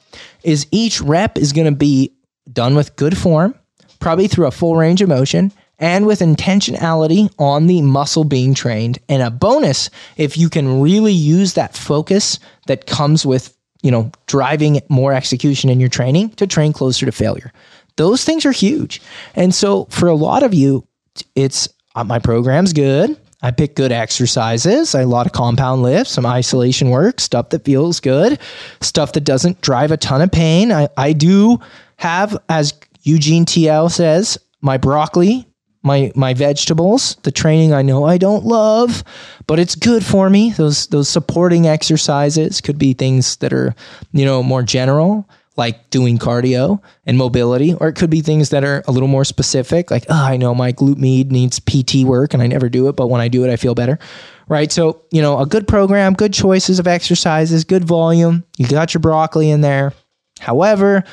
is 0.43 0.67
each 0.71 1.01
rep 1.01 1.37
is 1.37 1.53
going 1.53 1.65
to 1.65 1.75
be 1.75 2.13
done 2.51 2.75
with 2.75 2.95
good 2.95 3.17
form 3.17 3.55
probably 3.99 4.27
through 4.27 4.47
a 4.47 4.51
full 4.51 4.75
range 4.75 5.01
of 5.01 5.07
motion 5.07 5.51
and 5.81 6.05
with 6.05 6.19
intentionality 6.19 7.33
on 7.39 7.67
the 7.67 7.81
muscle 7.81 8.23
being 8.23 8.53
trained. 8.53 8.99
And 9.09 9.23
a 9.23 9.31
bonus, 9.31 9.89
if 10.15 10.37
you 10.37 10.47
can 10.47 10.79
really 10.79 11.11
use 11.11 11.53
that 11.55 11.75
focus 11.75 12.39
that 12.67 12.85
comes 12.85 13.25
with, 13.25 13.57
you 13.81 13.89
know, 13.89 14.11
driving 14.27 14.79
more 14.89 15.11
execution 15.11 15.69
in 15.69 15.79
your 15.79 15.89
training 15.89 16.29
to 16.31 16.45
train 16.45 16.71
closer 16.71 17.07
to 17.07 17.11
failure. 17.11 17.51
Those 17.95 18.23
things 18.23 18.45
are 18.45 18.51
huge. 18.51 19.01
And 19.35 19.53
so 19.53 19.85
for 19.85 20.07
a 20.07 20.15
lot 20.15 20.43
of 20.43 20.53
you, 20.53 20.87
it's 21.35 21.69
uh, 21.95 22.03
my 22.03 22.19
program's 22.19 22.73
good. 22.73 23.17
I 23.43 23.51
pick 23.51 23.75
good 23.75 23.91
exercises, 23.91 24.93
a 24.93 25.05
lot 25.05 25.25
of 25.25 25.31
compound 25.31 25.81
lifts, 25.81 26.11
some 26.13 26.27
isolation 26.27 26.91
work, 26.91 27.19
stuff 27.19 27.49
that 27.49 27.65
feels 27.65 27.99
good, 27.99 28.39
stuff 28.81 29.13
that 29.13 29.23
doesn't 29.23 29.61
drive 29.61 29.91
a 29.91 29.97
ton 29.97 30.21
of 30.21 30.31
pain. 30.31 30.71
I, 30.71 30.89
I 30.95 31.13
do 31.13 31.59
have, 31.97 32.37
as 32.49 32.73
Eugene 33.01 33.45
Teo 33.45 33.87
says, 33.87 34.37
my 34.61 34.77
broccoli, 34.77 35.47
my 35.83 36.11
my 36.15 36.35
vegetables, 36.35 37.17
the 37.23 37.31
training 37.31 37.73
I 37.73 37.81
know 37.81 38.05
I 38.05 38.19
don't 38.19 38.45
love, 38.45 39.03
but 39.47 39.57
it's 39.57 39.73
good 39.73 40.05
for 40.05 40.29
me. 40.29 40.51
Those 40.51 40.85
those 40.87 41.09
supporting 41.09 41.65
exercises 41.65 42.61
could 42.61 42.77
be 42.77 42.93
things 42.93 43.37
that 43.37 43.51
are, 43.51 43.73
you 44.11 44.23
know, 44.23 44.43
more 44.43 44.61
general 44.61 45.27
like 45.57 45.89
doing 45.89 46.17
cardio 46.17 46.81
and 47.05 47.17
mobility, 47.17 47.73
or 47.73 47.89
it 47.89 47.93
could 47.93 48.09
be 48.09 48.21
things 48.21 48.49
that 48.49 48.63
are 48.63 48.83
a 48.87 48.91
little 48.91 49.07
more 49.07 49.25
specific, 49.25 49.91
like, 49.91 50.05
oh, 50.09 50.25
I 50.25 50.37
know 50.37 50.55
my 50.55 50.71
glute 50.71 50.97
med 50.97 51.31
needs 51.31 51.59
PT 51.59 52.05
work 52.05 52.33
and 52.33 52.41
I 52.41 52.47
never 52.47 52.69
do 52.69 52.87
it, 52.87 52.95
but 52.95 53.07
when 53.07 53.21
I 53.21 53.27
do 53.27 53.43
it, 53.43 53.51
I 53.51 53.57
feel 53.57 53.75
better. 53.75 53.99
Right. 54.47 54.71
So, 54.71 55.01
you 55.11 55.21
know, 55.21 55.39
a 55.39 55.45
good 55.45 55.67
program, 55.67 56.13
good 56.13 56.33
choices 56.33 56.79
of 56.79 56.87
exercises, 56.87 57.63
good 57.63 57.85
volume. 57.85 58.43
You 58.57 58.67
got 58.67 58.93
your 58.93 58.99
broccoli 58.99 59.49
in 59.49 59.61
there. 59.61 59.93
However, 60.39 61.03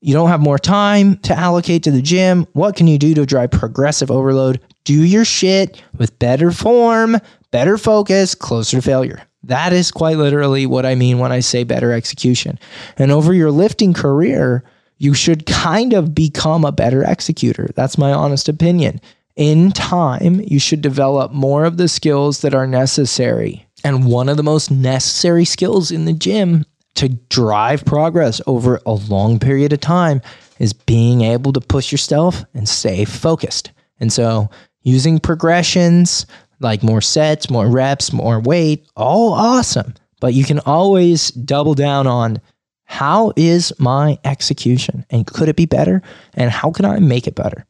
you 0.00 0.14
don't 0.14 0.28
have 0.28 0.40
more 0.40 0.58
time 0.58 1.16
to 1.18 1.36
allocate 1.36 1.82
to 1.82 1.90
the 1.90 2.00
gym. 2.00 2.46
What 2.52 2.76
can 2.76 2.86
you 2.86 2.98
do 2.98 3.14
to 3.14 3.26
drive 3.26 3.50
progressive 3.50 4.10
overload? 4.10 4.60
Do 4.84 5.02
your 5.02 5.24
shit 5.24 5.82
with 5.96 6.18
better 6.18 6.52
form, 6.52 7.18
better 7.50 7.76
focus, 7.76 8.34
closer 8.34 8.76
to 8.76 8.82
failure. 8.82 9.22
That 9.44 9.72
is 9.72 9.90
quite 9.90 10.16
literally 10.16 10.66
what 10.66 10.84
I 10.84 10.94
mean 10.94 11.18
when 11.18 11.32
I 11.32 11.40
say 11.40 11.64
better 11.64 11.92
execution. 11.92 12.58
And 12.96 13.10
over 13.10 13.32
your 13.32 13.50
lifting 13.50 13.92
career, 13.92 14.64
you 14.98 15.14
should 15.14 15.46
kind 15.46 15.92
of 15.92 16.14
become 16.14 16.64
a 16.64 16.72
better 16.72 17.04
executor. 17.04 17.70
That's 17.74 17.98
my 17.98 18.12
honest 18.12 18.48
opinion. 18.48 19.00
In 19.36 19.70
time, 19.70 20.40
you 20.40 20.58
should 20.58 20.82
develop 20.82 21.32
more 21.32 21.64
of 21.64 21.76
the 21.76 21.86
skills 21.86 22.40
that 22.40 22.54
are 22.54 22.66
necessary. 22.66 23.66
And 23.84 24.06
one 24.06 24.28
of 24.28 24.36
the 24.36 24.42
most 24.42 24.70
necessary 24.70 25.44
skills 25.44 25.92
in 25.92 26.04
the 26.04 26.12
gym 26.12 26.64
to 26.96 27.08
drive 27.08 27.84
progress 27.84 28.40
over 28.48 28.80
a 28.84 28.94
long 28.94 29.38
period 29.38 29.72
of 29.72 29.80
time 29.80 30.20
is 30.58 30.72
being 30.72 31.20
able 31.20 31.52
to 31.52 31.60
push 31.60 31.92
yourself 31.92 32.44
and 32.54 32.68
stay 32.68 33.04
focused. 33.04 33.70
And 34.00 34.12
so, 34.12 34.50
using 34.82 35.20
progressions, 35.20 36.26
like 36.60 36.82
more 36.82 37.00
sets, 37.00 37.50
more 37.50 37.68
reps, 37.68 38.12
more 38.12 38.40
weight, 38.40 38.86
all 38.96 39.32
awesome. 39.32 39.94
But 40.20 40.34
you 40.34 40.44
can 40.44 40.58
always 40.60 41.30
double 41.30 41.74
down 41.74 42.06
on 42.06 42.40
how 42.84 43.32
is 43.36 43.72
my 43.78 44.18
execution 44.24 45.04
and 45.10 45.26
could 45.26 45.48
it 45.48 45.56
be 45.56 45.66
better? 45.66 46.02
And 46.34 46.50
how 46.50 46.70
can 46.70 46.84
I 46.84 46.98
make 46.98 47.26
it 47.26 47.34
better? 47.34 47.66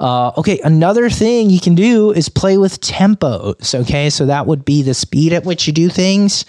Uh, 0.00 0.30
okay, 0.36 0.60
another 0.62 1.10
thing 1.10 1.50
you 1.50 1.58
can 1.58 1.74
do 1.74 2.12
is 2.12 2.28
play 2.28 2.56
with 2.56 2.80
tempos. 2.80 3.74
Okay, 3.74 4.10
so 4.10 4.26
that 4.26 4.46
would 4.46 4.64
be 4.64 4.82
the 4.82 4.94
speed 4.94 5.32
at 5.32 5.44
which 5.44 5.66
you 5.66 5.72
do 5.72 5.88
things. 5.88 6.44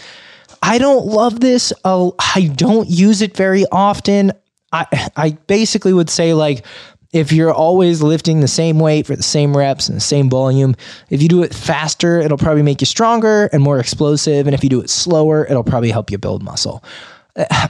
I 0.62 0.78
don't 0.78 1.08
love 1.08 1.39
this. 1.39 1.73
Uh, 1.84 2.12
I 2.36 2.52
don't 2.56 2.89
use 2.89 3.21
it 3.21 3.36
very 3.36 3.65
often. 3.71 4.34
I 4.71 5.10
I 5.15 5.32
basically 5.47 5.93
would 5.93 6.10
say 6.10 6.34
like 6.34 6.65
if 7.12 7.32
you're 7.32 7.54
always 7.54 8.02
lifting 8.02 8.39
the 8.39 8.48
same 8.48 8.80
weight 8.80 9.08
for 9.08 9.15
the 9.15 9.24
same 9.24 9.56
reps 9.56 9.89
and 9.89 9.95
the 9.95 10.02
same 10.02 10.30
volume, 10.30 10.76
if 11.10 11.22
you 11.22 11.28
do 11.28 11.41
it 11.41 11.54
faster, 11.54 12.19
it'll 12.19 12.38
probably 12.38 12.62
make 12.62 12.82
you 12.82 12.86
stronger 12.86 13.50
and 13.52 13.63
more 13.63 13.80
explosive. 13.80 14.45
And 14.45 14.54
if 14.54 14.63
you 14.63 14.69
do 14.69 14.82
it 14.82 14.89
slower, 14.89 15.45
it'll 15.45 15.63
probably 15.63 15.91
help 15.91 16.12
you 16.12 16.17
build 16.17 16.43
muscle. 16.43 16.84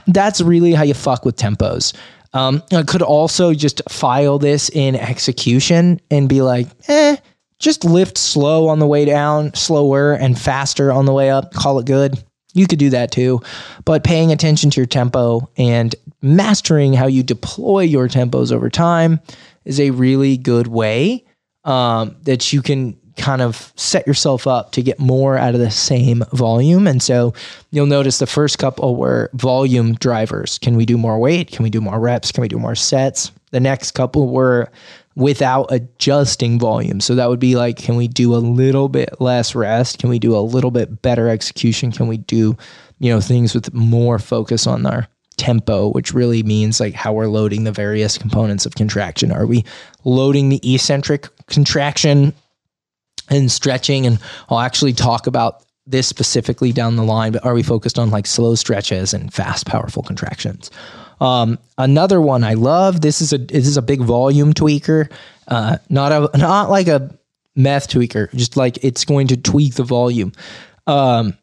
That's 0.06 0.40
really 0.40 0.72
how 0.72 0.82
you 0.82 0.94
fuck 0.94 1.24
with 1.24 1.36
tempos. 1.36 1.94
Um, 2.32 2.62
I 2.72 2.82
could 2.82 3.02
also 3.02 3.54
just 3.54 3.82
file 3.88 4.38
this 4.38 4.68
in 4.70 4.94
execution 4.94 6.00
and 6.10 6.28
be 6.28 6.42
like, 6.42 6.68
eh, 6.88 7.16
just 7.58 7.84
lift 7.84 8.16
slow 8.16 8.68
on 8.68 8.78
the 8.78 8.86
way 8.86 9.04
down, 9.04 9.52
slower 9.54 10.12
and 10.12 10.38
faster 10.38 10.92
on 10.92 11.06
the 11.06 11.12
way 11.12 11.30
up. 11.30 11.52
Call 11.52 11.78
it 11.78 11.86
good. 11.86 12.22
You 12.54 12.66
could 12.66 12.78
do 12.78 12.90
that 12.90 13.12
too. 13.12 13.40
But 13.84 14.04
paying 14.04 14.32
attention 14.32 14.70
to 14.70 14.80
your 14.80 14.86
tempo 14.86 15.48
and 15.56 15.94
mastering 16.22 16.92
how 16.92 17.06
you 17.06 17.22
deploy 17.22 17.80
your 17.82 18.08
tempos 18.08 18.52
over 18.52 18.68
time 18.68 19.20
is 19.64 19.80
a 19.80 19.90
really 19.90 20.36
good 20.36 20.66
way 20.66 21.24
um, 21.64 22.16
that 22.22 22.52
you 22.52 22.62
can 22.62 22.98
kind 23.16 23.42
of 23.42 23.72
set 23.76 24.06
yourself 24.06 24.46
up 24.46 24.72
to 24.72 24.82
get 24.82 24.98
more 24.98 25.36
out 25.36 25.54
of 25.54 25.60
the 25.60 25.70
same 25.70 26.24
volume. 26.32 26.86
And 26.86 27.02
so 27.02 27.34
you'll 27.70 27.86
notice 27.86 28.18
the 28.18 28.26
first 28.26 28.58
couple 28.58 28.96
were 28.96 29.30
volume 29.34 29.94
drivers. 29.94 30.58
Can 30.58 30.76
we 30.76 30.86
do 30.86 30.96
more 30.96 31.18
weight? 31.18 31.50
Can 31.50 31.62
we 31.62 31.70
do 31.70 31.80
more 31.80 32.00
reps? 32.00 32.32
Can 32.32 32.42
we 32.42 32.48
do 32.48 32.58
more 32.58 32.74
sets? 32.74 33.30
The 33.50 33.60
next 33.60 33.92
couple 33.92 34.28
were 34.28 34.70
without 35.16 35.66
adjusting 35.70 36.58
volume. 36.58 37.00
So 37.00 37.14
that 37.14 37.28
would 37.28 37.40
be 37.40 37.56
like, 37.56 37.76
can 37.76 37.96
we 37.96 38.08
do 38.08 38.34
a 38.34 38.38
little 38.38 38.88
bit 38.88 39.20
less 39.20 39.54
rest? 39.54 39.98
Can 39.98 40.08
we 40.08 40.18
do 40.18 40.36
a 40.36 40.40
little 40.40 40.70
bit 40.70 41.02
better 41.02 41.28
execution? 41.28 41.92
Can 41.92 42.06
we 42.06 42.16
do, 42.16 42.56
you 42.98 43.12
know, 43.12 43.20
things 43.20 43.54
with 43.54 43.74
more 43.74 44.18
focus 44.18 44.66
on 44.66 44.86
our 44.86 45.08
tempo, 45.40 45.88
which 45.88 46.12
really 46.12 46.42
means 46.42 46.80
like 46.80 46.92
how 46.92 47.14
we're 47.14 47.26
loading 47.26 47.64
the 47.64 47.72
various 47.72 48.18
components 48.18 48.66
of 48.66 48.74
contraction. 48.74 49.32
Are 49.32 49.46
we 49.46 49.64
loading 50.04 50.50
the 50.50 50.74
eccentric 50.74 51.28
contraction 51.46 52.34
and 53.30 53.50
stretching? 53.50 54.06
And 54.06 54.18
I'll 54.50 54.60
actually 54.60 54.92
talk 54.92 55.26
about 55.26 55.64
this 55.86 56.06
specifically 56.06 56.72
down 56.72 56.96
the 56.96 57.04
line, 57.04 57.32
but 57.32 57.44
are 57.44 57.54
we 57.54 57.62
focused 57.62 57.98
on 57.98 58.10
like 58.10 58.26
slow 58.26 58.54
stretches 58.54 59.14
and 59.14 59.32
fast, 59.32 59.66
powerful 59.66 60.02
contractions? 60.02 60.70
Um, 61.20 61.58
another 61.76 62.20
one 62.20 62.44
I 62.44 62.54
love. 62.54 63.00
This 63.00 63.20
is 63.20 63.32
a 63.32 63.38
this 63.38 63.66
is 63.66 63.76
a 63.76 63.82
big 63.82 64.00
volume 64.00 64.54
tweaker, 64.54 65.10
uh, 65.48 65.78
not 65.88 66.12
a 66.12 66.38
not 66.38 66.70
like 66.70 66.88
a 66.88 67.14
meth 67.54 67.88
tweaker, 67.88 68.32
just 68.34 68.56
like 68.56 68.82
it's 68.82 69.04
going 69.04 69.26
to 69.28 69.36
tweak 69.36 69.74
the 69.74 69.84
volume. 69.84 70.32
Um, 70.86 71.36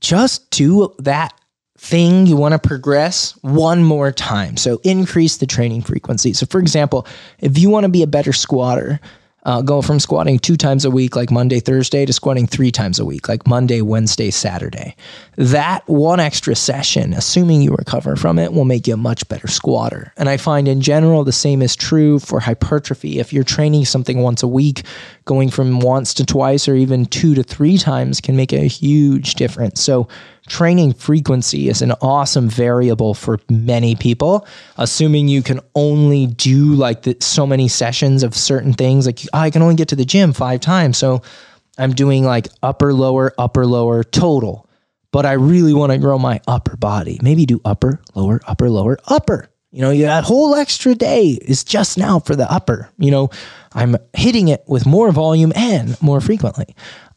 just 0.00 0.50
do 0.50 0.94
that 0.98 1.32
thing 1.78 2.26
you 2.26 2.36
want 2.36 2.52
to 2.52 2.58
progress 2.58 3.32
one 3.42 3.82
more 3.82 4.10
time. 4.10 4.56
So 4.56 4.80
increase 4.84 5.36
the 5.36 5.46
training 5.46 5.82
frequency. 5.82 6.32
So, 6.32 6.46
for 6.46 6.58
example, 6.58 7.06
if 7.40 7.58
you 7.58 7.70
want 7.70 7.84
to 7.84 7.90
be 7.90 8.02
a 8.02 8.06
better 8.06 8.32
squatter, 8.32 9.00
uh, 9.44 9.62
go 9.62 9.82
from 9.82 10.00
squatting 10.00 10.38
two 10.38 10.56
times 10.56 10.84
a 10.84 10.90
week, 10.90 11.16
like 11.16 11.30
Monday, 11.30 11.60
Thursday, 11.60 12.06
to 12.06 12.12
squatting 12.12 12.46
three 12.46 12.70
times 12.70 12.98
a 12.98 13.04
week, 13.04 13.28
like 13.28 13.46
Monday, 13.46 13.82
Wednesday, 13.82 14.30
Saturday. 14.30 14.96
That 15.36 15.86
one 15.86 16.20
extra 16.20 16.54
session, 16.54 17.12
assuming 17.12 17.62
you 17.62 17.72
recover 17.72 18.16
from 18.16 18.38
it, 18.38 18.52
will 18.52 18.64
make 18.64 18.86
you 18.86 18.94
a 18.94 18.98
much 18.98 19.28
better 19.28 19.48
squatter. 19.48 20.12
And 20.16 20.28
I 20.28 20.36
find 20.36 20.66
in 20.66 20.80
general 20.80 21.24
the 21.24 21.32
same 21.32 21.60
is 21.60 21.76
true 21.76 22.18
for 22.18 22.40
hypertrophy. 22.40 23.18
If 23.18 23.32
you're 23.32 23.44
training 23.44 23.84
something 23.84 24.22
once 24.22 24.42
a 24.42 24.48
week, 24.48 24.82
going 25.24 25.50
from 25.50 25.80
once 25.80 26.14
to 26.14 26.24
twice 26.24 26.68
or 26.68 26.74
even 26.74 27.06
two 27.06 27.34
to 27.34 27.42
three 27.42 27.78
times 27.78 28.20
can 28.20 28.36
make 28.36 28.52
a 28.52 28.66
huge 28.66 29.34
difference. 29.34 29.80
So, 29.80 30.08
training 30.46 30.92
frequency 30.92 31.68
is 31.68 31.82
an 31.82 31.92
awesome 32.02 32.48
variable 32.48 33.14
for 33.14 33.38
many 33.48 33.94
people. 33.94 34.46
Assuming 34.76 35.28
you 35.28 35.42
can 35.42 35.60
only 35.74 36.26
do 36.26 36.74
like 36.74 37.02
the, 37.02 37.16
so 37.20 37.46
many 37.46 37.68
sessions 37.68 38.22
of 38.22 38.34
certain 38.34 38.72
things 38.72 39.06
like 39.06 39.20
oh, 39.32 39.38
i 39.38 39.50
can 39.50 39.62
only 39.62 39.74
get 39.74 39.88
to 39.88 39.96
the 39.96 40.04
gym 40.04 40.32
five 40.32 40.60
times 40.60 40.98
so 40.98 41.22
i'm 41.78 41.92
doing 41.92 42.24
like 42.24 42.48
upper 42.62 42.92
lower 42.92 43.32
upper 43.38 43.66
lower 43.66 44.04
total. 44.04 44.68
But 45.12 45.26
i 45.26 45.32
really 45.32 45.72
want 45.72 45.92
to 45.92 45.98
grow 45.98 46.18
my 46.18 46.40
upper 46.46 46.76
body. 46.76 47.18
Maybe 47.22 47.46
do 47.46 47.60
upper 47.64 48.00
lower 48.14 48.40
upper 48.46 48.68
lower 48.68 48.98
upper. 49.06 49.48
You 49.70 49.80
know 49.80 49.96
that 49.96 50.24
whole 50.24 50.54
extra 50.54 50.94
day 50.94 51.38
is 51.42 51.64
just 51.64 51.98
now 51.98 52.20
for 52.20 52.36
the 52.36 52.50
upper. 52.50 52.90
You 52.98 53.10
know 53.10 53.30
i'm 53.74 53.96
hitting 54.12 54.48
it 54.48 54.62
with 54.66 54.86
more 54.86 55.10
volume 55.10 55.52
and 55.56 56.00
more 56.00 56.20
frequently 56.20 56.74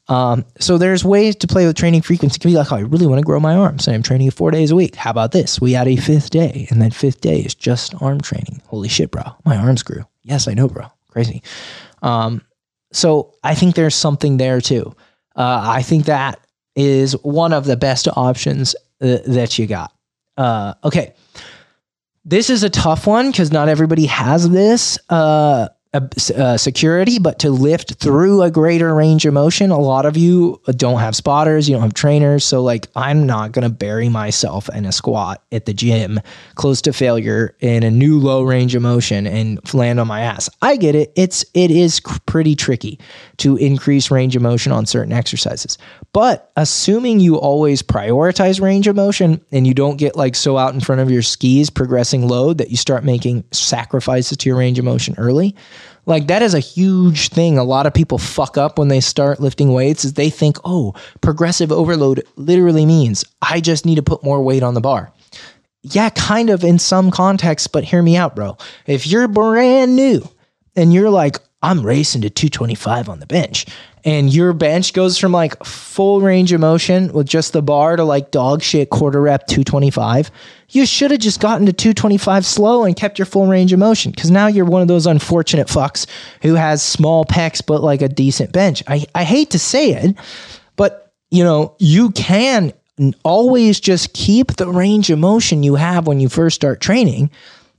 um, 0.10 0.46
so 0.60 0.78
there's 0.78 1.04
ways 1.04 1.36
to 1.38 1.48
play 1.48 1.66
with 1.66 1.76
training 1.76 2.02
frequency. 2.02 2.38
It 2.38 2.42
can 2.42 2.52
be 2.52 2.58
like, 2.58 2.72
oh, 2.72 2.78
I 2.78 2.82
really 2.82 3.08
want 3.08 3.20
to 3.20 3.26
grow 3.26 3.40
my 3.40 3.56
arms. 3.56 3.86
So 3.86 3.92
I'm 3.92 4.04
training 4.04 4.32
four 4.32 4.52
days 4.52 4.72
a 4.72 4.76
week. 4.76 4.96
How 4.96 5.12
about 5.12 5.32
this? 5.32 5.60
We 5.60 5.76
add 5.76 5.88
a 5.88 5.98
fifth 5.98 6.30
day, 6.30 6.68
and 6.70 6.82
that 6.82 6.94
fifth 6.94 7.22
day 7.22 7.40
is 7.40 7.54
just 7.54 8.02
arm 8.02 8.22
training. 8.22 8.62
Holy 8.68 8.88
shit, 8.88 9.12
bro. 9.12 9.24
My 9.46 9.58
arms 9.58 9.84
grew. 9.84 10.06
Yes, 10.24 10.48
I 10.48 10.54
know, 10.54 10.68
bro. 10.68 10.86
Crazy. 11.10 11.44
Um, 12.02 12.42
so 12.92 13.34
I 13.44 13.56
think 13.56 13.76
there's 13.76 13.96
something 13.96 14.38
there 14.38 14.62
too. 14.62 14.96
Uh, 15.36 15.62
I 15.64 15.82
think 15.82 16.06
that 16.06 16.40
is 16.76 17.14
one 17.24 17.54
of 17.54 17.66
the 17.66 17.78
best 17.78 18.08
options 18.16 18.76
uh, 19.02 19.18
that 19.28 19.60
you 19.60 19.68
got. 19.68 19.94
Uh, 20.38 20.74
okay. 20.84 21.14
This 22.24 22.50
is 22.50 22.64
a 22.64 22.70
tough 22.70 23.08
one 23.08 23.32
because 23.32 23.52
not 23.52 23.70
everybody 23.70 24.06
has 24.06 24.50
this. 24.50 25.00
Uh, 25.10 25.70
uh, 25.94 26.58
security, 26.58 27.20
but 27.20 27.40
to 27.40 27.50
lift 27.50 27.96
through 27.96 28.42
a 28.42 28.52
greater 28.52 28.94
range 28.94 29.26
of 29.26 29.34
motion. 29.34 29.72
A 29.72 29.80
lot 29.80 30.06
of 30.06 30.18
you 30.18 30.62
don't 30.72 31.00
have 31.00 31.16
spotters, 31.16 31.68
you 31.68 31.76
don't 31.76 31.84
have 31.84 31.94
trainers. 31.94 32.44
So, 32.44 32.62
like, 32.62 32.88
I'm 32.96 33.26
not 33.26 33.52
going 33.52 33.64
to 33.64 33.74
bury 33.74 34.10
myself 34.10 34.70
in 34.70 34.86
a 34.86 34.92
squat 34.92 35.42
at 35.52 35.66
the 35.66 35.74
gym 35.74 36.20
close 36.56 36.82
to 36.84 36.94
failure 36.94 37.56
in 37.60 37.84
a 37.84 37.92
new 37.92 38.20
low 38.20 38.44
range 38.44 38.76
of 38.76 38.82
motion 38.82 39.26
and 39.26 39.74
land 39.74 40.00
on 40.00 40.08
my 40.08 40.22
ass. 40.22 40.50
I 40.62 40.76
get 40.76 40.96
it. 40.96 41.12
It's, 41.16 41.46
it 41.54 41.72
is 41.72 42.00
pretty 42.26 42.56
tricky 42.56 43.00
to 43.38 43.56
increase 43.58 44.12
range 44.12 44.36
of 44.36 44.42
motion 44.42 44.72
on 44.72 44.86
certain 44.86 45.14
exercises. 45.14 45.78
But 46.14 46.52
assuming 46.56 47.20
you 47.20 47.36
always 47.36 47.84
prioritize 47.84 48.60
range 48.60 48.88
of 48.88 48.96
motion 48.96 49.40
and 49.52 49.68
you 49.68 49.74
don't 49.74 49.98
get 49.98 50.16
like 50.16 50.36
so 50.36 50.58
out 50.58 50.74
in 50.74 50.80
front 50.80 51.02
of 51.02 51.12
your 51.12 51.22
skis 51.22 51.70
progressing 51.70 52.28
load 52.28 52.58
that 52.58 52.72
you 52.72 52.78
start 52.78 53.04
making 53.04 53.44
sacrifices 53.52 54.38
to 54.38 54.50
your 54.50 54.58
range 54.58 54.80
of 54.80 54.86
motion 54.86 55.16
early, 55.18 55.56
like 56.08 56.28
that 56.28 56.42
is 56.42 56.56
a 56.56 56.60
huge 56.60 57.30
thing. 57.30 57.60
A 57.60 57.64
lot 57.64 57.86
of 57.86 57.94
people 57.94 58.18
fuck 58.18 58.58
up 58.58 58.80
when 58.80 58.88
they 58.88 59.02
start 59.02 59.40
lifting 59.40 59.72
weights 59.74 60.04
is 60.04 60.14
they 60.14 60.32
think, 60.32 60.58
"Oh, 60.66 60.96
progressive 61.22 61.72
overload 61.72 62.24
literally 62.36 62.86
means 62.86 63.24
I 63.42 63.62
just 63.62 63.86
need 63.86 63.96
to 63.96 64.04
put 64.04 64.24
more 64.24 64.42
weight 64.42 64.64
on 64.64 64.74
the 64.74 64.82
bar." 64.82 65.12
Yeah, 65.84 66.10
kind 66.10 66.50
of 66.50 66.64
in 66.64 66.80
some 66.80 67.12
contexts, 67.12 67.68
but 67.68 67.84
hear 67.84 68.02
me 68.02 68.18
out, 68.18 68.36
bro. 68.36 68.58
If 68.88 69.06
you're 69.06 69.28
brand 69.28 69.96
new 69.96 70.28
and 70.76 70.94
you're 70.94 71.10
like, 71.10 71.38
I'm 71.62 71.86
racing 71.86 72.22
to 72.22 72.30
225 72.30 73.10
on 73.10 73.20
the 73.20 73.26
bench. 73.26 73.66
And 74.08 74.34
your 74.34 74.54
bench 74.54 74.94
goes 74.94 75.18
from 75.18 75.34
like 75.34 75.62
full 75.66 76.22
range 76.22 76.54
of 76.54 76.62
motion 76.62 77.12
with 77.12 77.28
just 77.28 77.52
the 77.52 77.62
bar 77.62 77.98
to 77.98 78.06
like 78.06 78.32
dog 78.32 78.64
shit 78.64 78.90
quarter 78.90 79.22
rep 79.22 79.48
225. 79.48 80.32
You 80.70 80.86
should 80.86 81.12
have 81.12 81.20
just 81.20 81.42
gotten 81.42 81.66
to 81.66 81.74
225 81.74 82.46
slow 82.46 82.86
and 82.86 82.96
kept 82.96 83.20
your 83.20 83.26
full 83.26 83.48
range 83.48 83.74
of 83.74 83.80
motion 83.80 84.12
because 84.12 84.32
now 84.32 84.48
you're 84.48 84.64
one 84.64 84.82
of 84.82 84.88
those 84.88 85.08
unfortunate 85.08 85.68
fucks 85.68 86.08
who 86.42 86.54
has 86.54 86.82
small 86.82 87.26
pecs 87.26 87.62
but 87.64 87.84
like 87.84 88.02
a 88.02 88.08
decent 88.08 88.54
bench. 88.54 88.82
I, 88.88 89.06
I 89.14 89.26
hate 89.26 89.50
to 89.50 89.60
say 89.60 89.92
it, 89.92 90.16
but 90.78 91.12
you 91.30 91.44
know, 91.44 91.76
you 91.78 92.12
can 92.12 92.72
always 93.26 93.78
just 93.78 94.14
keep 94.14 94.54
the 94.54 94.70
range 94.70 95.10
of 95.10 95.20
motion 95.20 95.64
you 95.64 95.76
have 95.76 96.08
when 96.08 96.22
you 96.22 96.30
first 96.30 96.56
start 96.56 96.80
training 96.80 97.30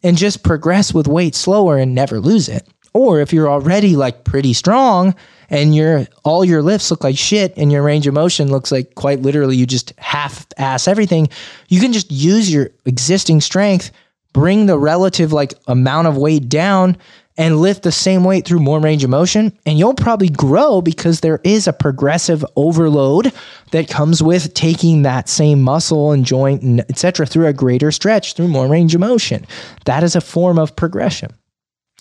and 0.03 0.19
just 0.19 0.43
progress 0.43 0.93
with 0.93 1.09
weight 1.09 1.35
slower 1.35 1.79
and 1.79 1.95
never 1.95 2.21
lose 2.21 2.51
it. 2.51 2.69
Or 2.93 3.21
if 3.21 3.33
you're 3.33 3.49
already 3.49 3.97
like 3.97 4.25
pretty 4.25 4.53
strong 4.53 5.15
and 5.51 5.75
your 5.75 6.07
all 6.25 6.45
your 6.45 6.63
lifts 6.63 6.91
look 6.91 7.05
like 7.05 7.17
shit 7.17 7.55
and 7.57 7.73
your 7.73 7.83
range 7.83 8.07
of 8.07 8.15
motion 8.15 8.51
looks 8.51 8.71
like 8.71 8.95
quite 8.95 9.21
literally 9.21 9.57
you 9.57 9.67
just 9.67 9.93
half 9.99 10.47
ass 10.57 10.89
everything, 10.89 11.29
you 11.69 11.81
can 11.81 11.93
just 11.93 12.11
use 12.11 12.53
your 12.53 12.71
existing 12.85 13.41
strength, 13.41 13.91
bring 14.33 14.67
the 14.67 14.79
relative 14.79 15.33
like 15.33 15.55
amount 15.67 16.07
of 16.07 16.17
weight 16.17 16.49
down 16.49 16.97
and 17.39 17.61
lift 17.61 17.85
the 17.85 17.93
same 17.93 18.25
weight 18.25 18.45
through 18.45 18.59
more 18.59 18.81
range 18.81 19.05
of 19.05 19.11
motion 19.11 19.57
and 19.65 19.79
you'll 19.79 19.95
probably 19.95 20.29
grow 20.29 20.83
because 20.83 21.21
there 21.21 21.41
is 21.45 21.69
a 21.69 21.73
progressive 21.73 22.45
overload 22.57 23.33
that 23.71 23.89
comes 23.89 24.23
with 24.23 24.53
taking 24.55 25.03
that 25.03 25.29
same 25.29 25.63
muscle 25.63 26.11
and 26.11 26.25
joint 26.25 26.63
and 26.63 26.81
etc 26.91 27.25
through 27.25 27.47
a 27.47 27.53
greater 27.53 27.93
stretch 27.93 28.35
through 28.35 28.49
more 28.49 28.67
range 28.67 28.95
of 28.95 29.01
motion. 29.01 29.47
That 29.85 30.03
is 30.03 30.17
a 30.17 30.21
form 30.21 30.59
of 30.59 30.75
progression. 30.75 31.31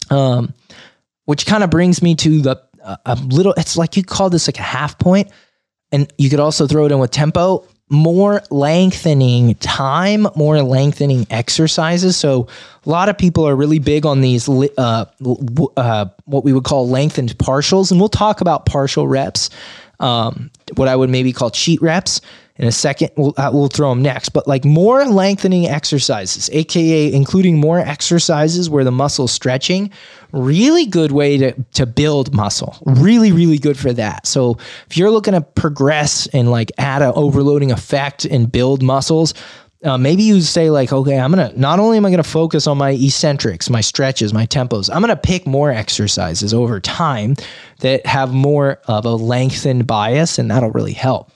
Um, 0.10 0.54
which 1.26 1.46
kind 1.46 1.62
of 1.62 1.70
brings 1.70 2.02
me 2.02 2.16
to 2.16 2.42
the 2.42 2.56
a 3.06 3.16
little. 3.16 3.54
It's 3.58 3.78
like 3.78 3.98
you 3.98 4.04
call 4.04 4.30
this 4.30 4.48
like 4.48 4.60
a 4.60 4.64
half 4.64 4.98
point, 5.00 5.30
and 5.92 6.12
you 6.18 6.30
could 6.30 6.40
also 6.40 6.68
throw 6.68 6.86
it 6.86 6.92
in 6.92 7.00
with 7.00 7.12
tempo. 7.12 7.66
More 7.90 8.42
lengthening 8.52 9.56
time, 9.56 10.28
more 10.36 10.62
lengthening 10.62 11.26
exercises. 11.30 12.18
So 12.18 12.48
a 12.86 12.90
lot 12.90 13.08
of 13.08 13.18
people 13.18 13.48
are 13.48 13.56
really 13.56 13.80
big 13.80 14.06
on 14.06 14.20
these 14.20 14.50
uh, 14.50 15.06
uh, 15.78 16.06
what 16.26 16.44
we 16.44 16.52
would 16.52 16.66
call 16.66 16.90
lengthened 16.90 17.38
partials, 17.38 17.92
and 17.92 18.00
we'll 18.00 18.10
talk 18.10 18.42
about 18.42 18.66
partial 18.66 19.08
reps. 19.08 19.50
Um, 20.00 20.52
what 20.76 20.88
I 20.88 20.96
would 20.96 21.10
maybe 21.10 21.32
call 21.32 21.50
cheat 21.50 21.82
reps 21.82 22.22
in 22.58 22.68
a 22.68 22.72
second. 22.72 23.12
We'll, 23.16 23.34
uh, 23.38 23.52
we'll 23.54 23.68
throw 23.68 23.90
them 23.90 24.02
next, 24.02 24.30
but 24.30 24.48
like 24.48 24.66
more 24.66 25.06
lengthening 25.06 25.68
exercises, 25.68 26.50
aka 26.52 27.12
including 27.12 27.58
more 27.58 27.80
exercises 27.80 28.70
where 28.70 28.84
the 28.84 28.92
muscle 28.92 29.28
stretching, 29.28 29.92
really 30.32 30.86
good 30.86 31.12
way 31.12 31.38
to, 31.38 31.54
to 31.74 31.86
build 31.86 32.34
muscle. 32.34 32.78
Really, 32.86 33.32
really 33.32 33.58
good 33.58 33.78
for 33.78 33.94
that. 33.94 34.28
So 34.28 34.58
if 34.90 34.98
you're 34.98 35.12
looking 35.12 35.34
to 35.34 35.42
progress 35.42 36.28
and 36.28 36.52
like 36.52 36.72
add 36.78 37.02
an 37.02 37.14
overloading 37.16 37.72
effect 37.72 38.26
and 38.26 38.52
build 38.52 38.82
muscles, 38.82 39.34
uh, 39.84 39.98
maybe 39.98 40.24
you 40.24 40.42
say 40.42 40.70
like, 40.70 40.92
okay, 40.92 41.20
I'm 41.20 41.32
gonna 41.32 41.54
not 41.56 41.80
only 41.80 41.98
am 41.98 42.06
I 42.06 42.10
gonna 42.10 42.24
focus 42.24 42.66
on 42.66 42.78
my 42.78 42.92
eccentrics, 42.92 43.70
my 43.70 43.82
stretches, 43.82 44.34
my 44.34 44.46
tempos. 44.48 44.90
I'm 44.92 45.02
gonna 45.02 45.16
pick 45.16 45.46
more 45.46 45.72
exercises 45.72 46.54
over 46.54 46.80
time 46.80 47.36
that 47.80 48.06
have 48.06 48.34
more 48.34 48.80
of 48.88 49.06
a 49.06 49.14
lengthened 49.14 49.86
bias, 49.86 50.40
and 50.40 50.50
that'll 50.50 50.72
really 50.72 50.94
help. 50.94 51.32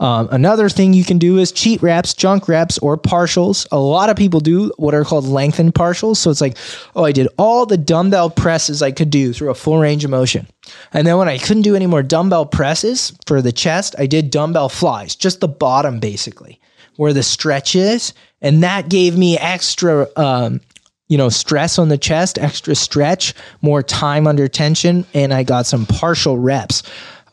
Um, 0.00 0.28
another 0.30 0.68
thing 0.68 0.92
you 0.92 1.04
can 1.04 1.18
do 1.18 1.38
is 1.38 1.52
cheat 1.52 1.82
reps, 1.82 2.14
junk 2.14 2.48
reps, 2.48 2.78
or 2.78 2.96
partials. 2.96 3.66
A 3.70 3.78
lot 3.78 4.10
of 4.10 4.16
people 4.16 4.40
do 4.40 4.72
what 4.76 4.94
are 4.94 5.04
called 5.04 5.24
lengthened 5.24 5.74
partials. 5.74 6.16
So 6.16 6.30
it's 6.30 6.40
like, 6.40 6.56
oh, 6.96 7.04
I 7.04 7.12
did 7.12 7.28
all 7.38 7.66
the 7.66 7.76
dumbbell 7.76 8.30
presses 8.30 8.82
I 8.82 8.90
could 8.90 9.10
do 9.10 9.32
through 9.32 9.50
a 9.50 9.54
full 9.54 9.78
range 9.78 10.04
of 10.04 10.10
motion. 10.10 10.46
And 10.92 11.06
then 11.06 11.18
when 11.18 11.28
I 11.28 11.38
couldn't 11.38 11.62
do 11.62 11.76
any 11.76 11.86
more 11.86 12.02
dumbbell 12.02 12.46
presses 12.46 13.12
for 13.26 13.40
the 13.40 13.52
chest, 13.52 13.94
I 13.98 14.06
did 14.06 14.30
dumbbell 14.30 14.68
flies, 14.68 15.14
just 15.14 15.40
the 15.40 15.48
bottom 15.48 16.00
basically, 16.00 16.60
where 16.96 17.12
the 17.12 17.22
stretch 17.22 17.76
is. 17.76 18.12
And 18.40 18.62
that 18.62 18.88
gave 18.88 19.16
me 19.16 19.38
extra 19.38 20.08
um, 20.16 20.60
you 21.08 21.18
know, 21.18 21.28
stress 21.28 21.78
on 21.78 21.88
the 21.88 21.98
chest, 21.98 22.38
extra 22.38 22.74
stretch, 22.74 23.34
more 23.60 23.82
time 23.82 24.26
under 24.26 24.48
tension, 24.48 25.06
and 25.12 25.34
I 25.34 25.42
got 25.42 25.66
some 25.66 25.86
partial 25.86 26.38
reps. 26.38 26.82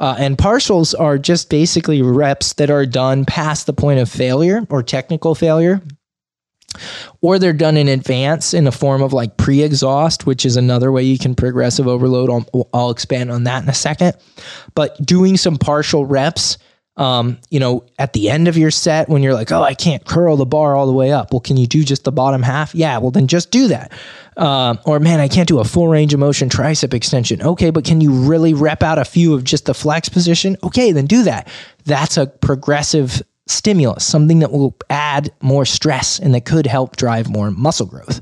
Uh, 0.02 0.16
and 0.18 0.36
partials 0.36 1.00
are 1.00 1.20
just 1.20 1.52
basically 1.52 2.02
reps 2.02 2.54
that 2.54 2.72
are 2.72 2.88
done 2.88 3.24
past 3.24 3.68
the 3.68 3.74
point 3.74 4.00
of 4.00 4.10
failure 4.10 4.66
or 4.72 4.82
technical 4.82 5.36
failure. 5.36 5.80
Or 7.22 7.38
they're 7.38 7.54
done 7.54 7.78
in 7.78 7.88
advance 7.88 8.56
in 8.56 8.66
a 8.66 8.72
form 8.72 9.04
of 9.04 9.14
like 9.14 9.38
pre 9.38 9.62
exhaust, 9.62 10.26
which 10.26 10.44
is 10.44 10.56
another 10.56 10.92
way 10.92 11.04
you 11.04 11.20
can 11.20 11.36
progressive 11.36 11.88
overload. 11.88 12.32
I'll, 12.32 12.70
I'll 12.74 12.90
expand 12.90 13.30
on 13.30 13.44
that 13.44 13.62
in 13.62 13.70
a 13.70 13.76
second. 13.76 14.14
But 14.74 14.98
doing 15.06 15.38
some 15.38 15.58
partial 15.58 16.08
reps 16.08 16.58
um, 16.98 17.40
you 17.50 17.60
know, 17.60 17.86
at 17.98 18.14
the 18.14 18.30
end 18.30 18.48
of 18.48 18.58
your 18.58 18.72
set 18.72 19.08
when 19.08 19.24
you're 19.24 19.34
like, 19.34 19.52
oh, 19.52 19.64
I 19.64 19.74
can't 19.74 20.06
curl 20.06 20.36
the 20.36 20.46
bar 20.46 20.76
all 20.76 20.86
the 20.86 20.94
way 20.94 21.12
up. 21.12 21.32
Well, 21.32 21.40
can 21.40 21.58
you 21.58 21.66
do 21.66 21.84
just 21.84 22.04
the 22.04 22.12
bottom 22.12 22.44
half? 22.44 22.76
Yeah, 22.76 22.98
well, 22.98 23.12
then 23.12 23.28
just 23.28 23.50
do 23.50 23.70
that. 23.70 23.92
Uh, 24.38 24.76
or 24.86 25.00
man, 25.00 25.20
I 25.20 25.28
can't 25.28 25.48
do 25.48 25.60
a 25.60 25.64
full 25.64 25.88
range 25.88 26.14
of 26.14 26.20
motion 26.20 26.50
tricep 26.50 26.94
extension. 26.94 27.42
Okay, 27.42 27.70
but 27.70 27.86
can 27.86 28.02
you 28.02 28.12
really 28.12 28.54
rep 28.54 28.84
out 28.84 28.98
a 28.98 29.06
few 29.06 29.34
of 29.34 29.44
just 29.44 29.66
the 29.66 29.74
flex 29.74 30.10
position? 30.10 30.58
Okay, 30.64 30.92
then 30.92 31.06
do 31.06 31.24
that. 31.24 31.48
That's 31.86 32.18
a 32.18 32.28
progressive 32.28 33.22
stimulus, 33.48 34.06
something 34.06 34.40
that 34.40 34.52
will 34.52 34.76
add 34.90 35.32
more 35.42 35.66
stress 35.66 36.20
and 36.20 36.34
that 36.34 36.46
could 36.46 36.68
help 36.68 36.98
drive 36.98 37.30
more 37.30 37.52
muscle 37.52 37.86
growth. 37.86 38.22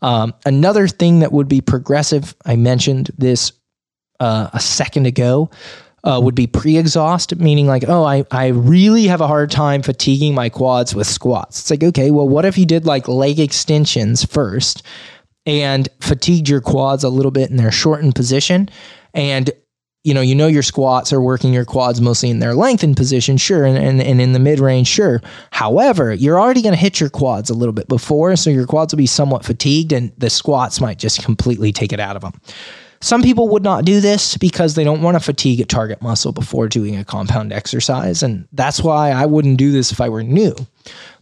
Um, 0.00 0.34
another 0.44 0.88
thing 0.88 1.20
that 1.20 1.32
would 1.32 1.48
be 1.48 1.60
progressive, 1.60 2.34
I 2.44 2.56
mentioned 2.56 3.10
this 3.16 3.52
uh, 4.20 4.50
a 4.52 4.60
second 4.60 5.06
ago, 5.06 5.50
uh, 6.04 6.20
would 6.22 6.34
be 6.34 6.46
pre-exhaust, 6.46 7.36
meaning 7.36 7.66
like, 7.66 7.84
oh, 7.88 8.04
I, 8.04 8.24
I 8.30 8.48
really 8.48 9.06
have 9.06 9.20
a 9.20 9.26
hard 9.26 9.50
time 9.50 9.82
fatiguing 9.82 10.34
my 10.34 10.48
quads 10.48 10.94
with 10.94 11.06
squats. 11.06 11.60
It's 11.60 11.70
like, 11.70 11.84
okay, 11.84 12.10
well, 12.10 12.28
what 12.28 12.44
if 12.44 12.58
you 12.58 12.66
did 12.66 12.86
like 12.86 13.06
leg 13.08 13.38
extensions 13.38 14.24
first 14.24 14.82
and 15.46 15.88
fatigued 16.00 16.48
your 16.48 16.60
quads 16.60 17.04
a 17.04 17.08
little 17.08 17.30
bit 17.30 17.50
in 17.50 17.56
their 17.56 17.72
shortened 17.72 18.14
position 18.14 18.68
and 19.14 19.50
you 20.04 20.14
know, 20.14 20.20
you 20.20 20.34
know 20.34 20.48
your 20.48 20.64
squats 20.64 21.12
are 21.12 21.20
working 21.20 21.52
your 21.52 21.64
quads 21.64 22.00
mostly 22.00 22.28
in 22.28 22.40
their 22.40 22.54
lengthened 22.54 22.96
position, 22.96 23.36
sure, 23.36 23.64
and, 23.64 23.78
and, 23.78 24.02
and 24.02 24.20
in 24.20 24.32
the 24.32 24.40
mid 24.40 24.58
range, 24.58 24.88
sure. 24.88 25.22
However, 25.52 26.12
you're 26.12 26.40
already 26.40 26.60
going 26.60 26.74
to 26.74 26.80
hit 26.80 26.98
your 26.98 27.08
quads 27.08 27.50
a 27.50 27.54
little 27.54 27.72
bit 27.72 27.86
before, 27.86 28.34
so 28.34 28.50
your 28.50 28.66
quads 28.66 28.92
will 28.92 28.98
be 28.98 29.06
somewhat 29.06 29.44
fatigued, 29.44 29.92
and 29.92 30.12
the 30.18 30.28
squats 30.28 30.80
might 30.80 30.98
just 30.98 31.22
completely 31.22 31.70
take 31.70 31.92
it 31.92 32.00
out 32.00 32.16
of 32.16 32.22
them. 32.22 32.32
Some 33.02 33.22
people 33.22 33.48
would 33.48 33.64
not 33.64 33.84
do 33.84 34.00
this 34.00 34.36
because 34.36 34.74
they 34.74 34.84
don't 34.84 35.02
want 35.02 35.16
to 35.16 35.20
fatigue 35.20 35.60
a 35.60 35.64
target 35.64 36.00
muscle 36.00 36.30
before 36.30 36.68
doing 36.68 36.96
a 36.96 37.04
compound 37.04 37.52
exercise. 37.52 38.22
And 38.22 38.46
that's 38.52 38.80
why 38.80 39.10
I 39.10 39.26
wouldn't 39.26 39.58
do 39.58 39.72
this 39.72 39.90
if 39.90 40.00
I 40.00 40.08
were 40.08 40.22
new. 40.22 40.54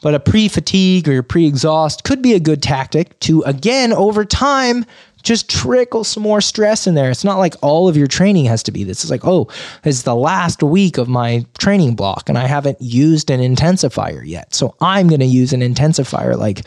But 0.03 0.15
a 0.15 0.21
pre 0.21 0.49
fatigue 0.49 1.09
or 1.09 1.23
pre 1.23 1.47
exhaust 1.47 2.05
could 2.05 2.21
be 2.21 2.35
a 2.35 2.41
good 2.41 2.63
tactic 2.63 3.19
to, 3.21 3.43
again, 3.43 3.95
over 3.95 4.27
time, 4.27 4.85
just 5.23 5.49
trickle 5.49 6.05
some 6.05 6.23
more 6.23 6.43
stress 6.43 6.87
in 6.87 6.95
there. 6.95 7.11
It's 7.11 7.25
not 7.25 7.39
like 7.39 7.55
all 7.63 7.89
of 7.89 7.97
your 7.97 8.07
training 8.07 8.45
has 8.45 8.63
to 8.65 8.73
be 8.73 8.85
this. 8.85 9.03
It's 9.03 9.11
like, 9.11 9.27
oh, 9.27 9.49
it's 9.83 10.03
the 10.03 10.15
last 10.15 10.63
week 10.63 10.99
of 10.99 11.09
my 11.09 11.47
training 11.59 11.95
block 11.95 12.29
and 12.29 12.37
I 12.37 12.47
haven't 12.47 12.81
used 12.81 13.31
an 13.31 13.41
intensifier 13.41 14.23
yet. 14.25 14.55
So 14.55 14.75
I'm 14.81 15.09
going 15.09 15.21
to 15.21 15.27
use 15.27 15.53
an 15.53 15.61
intensifier 15.61 16.37
like 16.37 16.67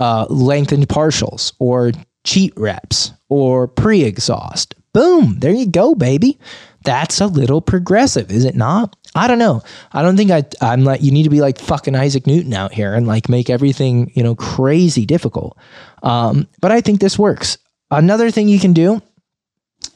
uh, 0.00 0.26
lengthened 0.28 0.88
partials 0.88 1.52
or 1.58 1.92
cheat 2.26 2.52
reps 2.56 3.12
or 3.28 3.66
pre 3.66 4.02
exhaust. 4.02 4.74
Boom, 4.92 5.38
there 5.38 5.52
you 5.52 5.66
go, 5.66 5.94
baby. 5.94 6.38
That's 6.84 7.20
a 7.20 7.26
little 7.26 7.60
progressive, 7.60 8.30
is 8.30 8.44
it 8.44 8.54
not? 8.54 8.94
I 9.14 9.26
don't 9.26 9.38
know. 9.38 9.62
I 9.92 10.02
don't 10.02 10.16
think 10.16 10.30
I, 10.30 10.44
I'm 10.60 10.84
like, 10.84 11.02
you 11.02 11.10
need 11.10 11.24
to 11.24 11.30
be 11.30 11.40
like 11.40 11.58
fucking 11.58 11.96
Isaac 11.96 12.26
Newton 12.26 12.54
out 12.54 12.72
here 12.72 12.94
and 12.94 13.06
like 13.06 13.28
make 13.28 13.50
everything, 13.50 14.12
you 14.14 14.22
know, 14.22 14.34
crazy 14.34 15.04
difficult. 15.04 15.58
Um, 16.02 16.46
but 16.60 16.70
I 16.70 16.80
think 16.80 17.00
this 17.00 17.18
works. 17.18 17.58
Another 17.90 18.30
thing 18.30 18.48
you 18.48 18.60
can 18.60 18.72
do 18.72 19.02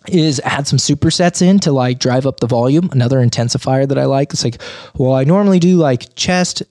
is 0.08 0.40
add 0.40 0.66
some 0.66 0.78
supersets 0.78 1.42
in 1.42 1.60
to 1.60 1.72
like 1.72 1.98
drive 1.98 2.26
up 2.26 2.40
the 2.40 2.46
volume. 2.46 2.88
Another 2.92 3.18
intensifier 3.18 3.86
that 3.86 3.98
I 3.98 4.06
like. 4.06 4.32
It's 4.32 4.44
like, 4.44 4.60
well, 4.96 5.14
I 5.14 5.24
normally 5.24 5.60
do 5.60 5.76
like 5.76 6.14
chest 6.16 6.62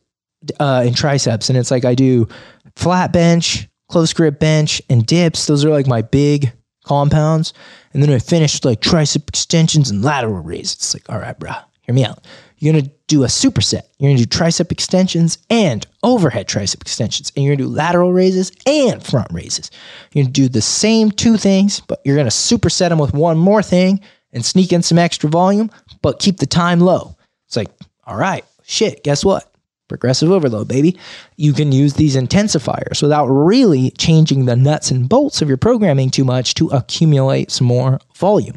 uh, 0.60 0.84
and 0.86 0.96
triceps, 0.96 1.50
and 1.50 1.58
it's 1.58 1.72
like 1.72 1.86
I 1.86 1.96
do 1.96 2.28
flat 2.76 3.14
bench, 3.14 3.69
close 3.90 4.14
grip 4.14 4.40
bench, 4.40 4.82
and 4.90 5.06
dips. 5.06 5.46
Those 5.46 5.66
are 5.66 5.70
like 5.70 5.88
my 5.88 6.02
big 6.02 6.54
compounds. 6.86 7.54
And 7.94 8.02
then 8.02 8.12
I 8.12 8.20
finish 8.20 8.64
like 8.64 8.82
tricep 8.82 9.28
extensions 9.28 9.90
and 9.90 10.04
lateral 10.04 10.42
raises. 10.42 10.76
It's 10.76 10.94
like, 10.94 11.10
all 11.10 11.20
right, 11.20 11.38
bro, 11.38 11.52
hear 11.82 11.94
me 11.94 12.06
out. 12.06 12.26
You're 12.58 12.74
gonna 12.74 12.92
do 13.08 13.24
a 13.24 13.28
superset. 13.28 13.84
You're 13.98 14.12
gonna 14.12 14.24
do 14.24 14.26
tricep 14.26 14.72
extensions 14.72 15.38
and 15.50 15.86
overhead 16.04 16.48
tricep 16.48 16.82
extensions, 16.82 17.32
and 17.36 17.46
you're 17.46 17.56
gonna 17.56 17.68
do 17.68 17.74
lateral 17.74 18.12
raises 18.12 18.52
and 18.66 19.04
front 19.04 19.32
raises. 19.32 19.72
You're 20.14 20.24
gonna 20.24 20.34
do 20.34 20.50
the 20.50 20.62
same 20.62 21.12
two 21.12 21.38
things, 21.38 21.80
but 21.80 22.02
you're 22.04 22.18
gonna 22.18 22.30
superset 22.30 22.90
them 22.90 23.00
with 23.00 23.14
one 23.14 23.38
more 23.38 23.64
thing 23.64 24.02
and 24.34 24.46
sneak 24.46 24.74
in 24.74 24.84
some 24.84 24.98
extra 24.98 25.30
volume, 25.30 25.72
but 26.02 26.20
keep 26.20 26.38
the 26.38 26.46
time 26.46 26.80
low. 26.80 27.16
It's 27.48 27.56
like, 27.56 27.70
all 28.06 28.18
right, 28.18 28.44
shit, 28.64 29.04
guess 29.04 29.24
what? 29.24 29.49
Progressive 29.90 30.32
overload, 30.32 30.70
baby. 30.70 30.98
You 31.36 31.52
can 31.52 31.74
use 31.74 31.96
these 31.96 32.16
intensifiers 32.16 33.02
without 33.02 33.28
really 33.28 33.92
changing 33.92 34.46
the 34.46 34.56
nuts 34.56 34.92
and 34.92 35.10
bolts 35.10 35.42
of 35.42 35.50
your 35.50 35.58
programming 35.58 36.10
too 36.10 36.24
much 36.24 36.54
to 36.56 36.68
accumulate 36.70 37.52
some 37.52 37.68
more 37.68 38.00
volume. 38.16 38.56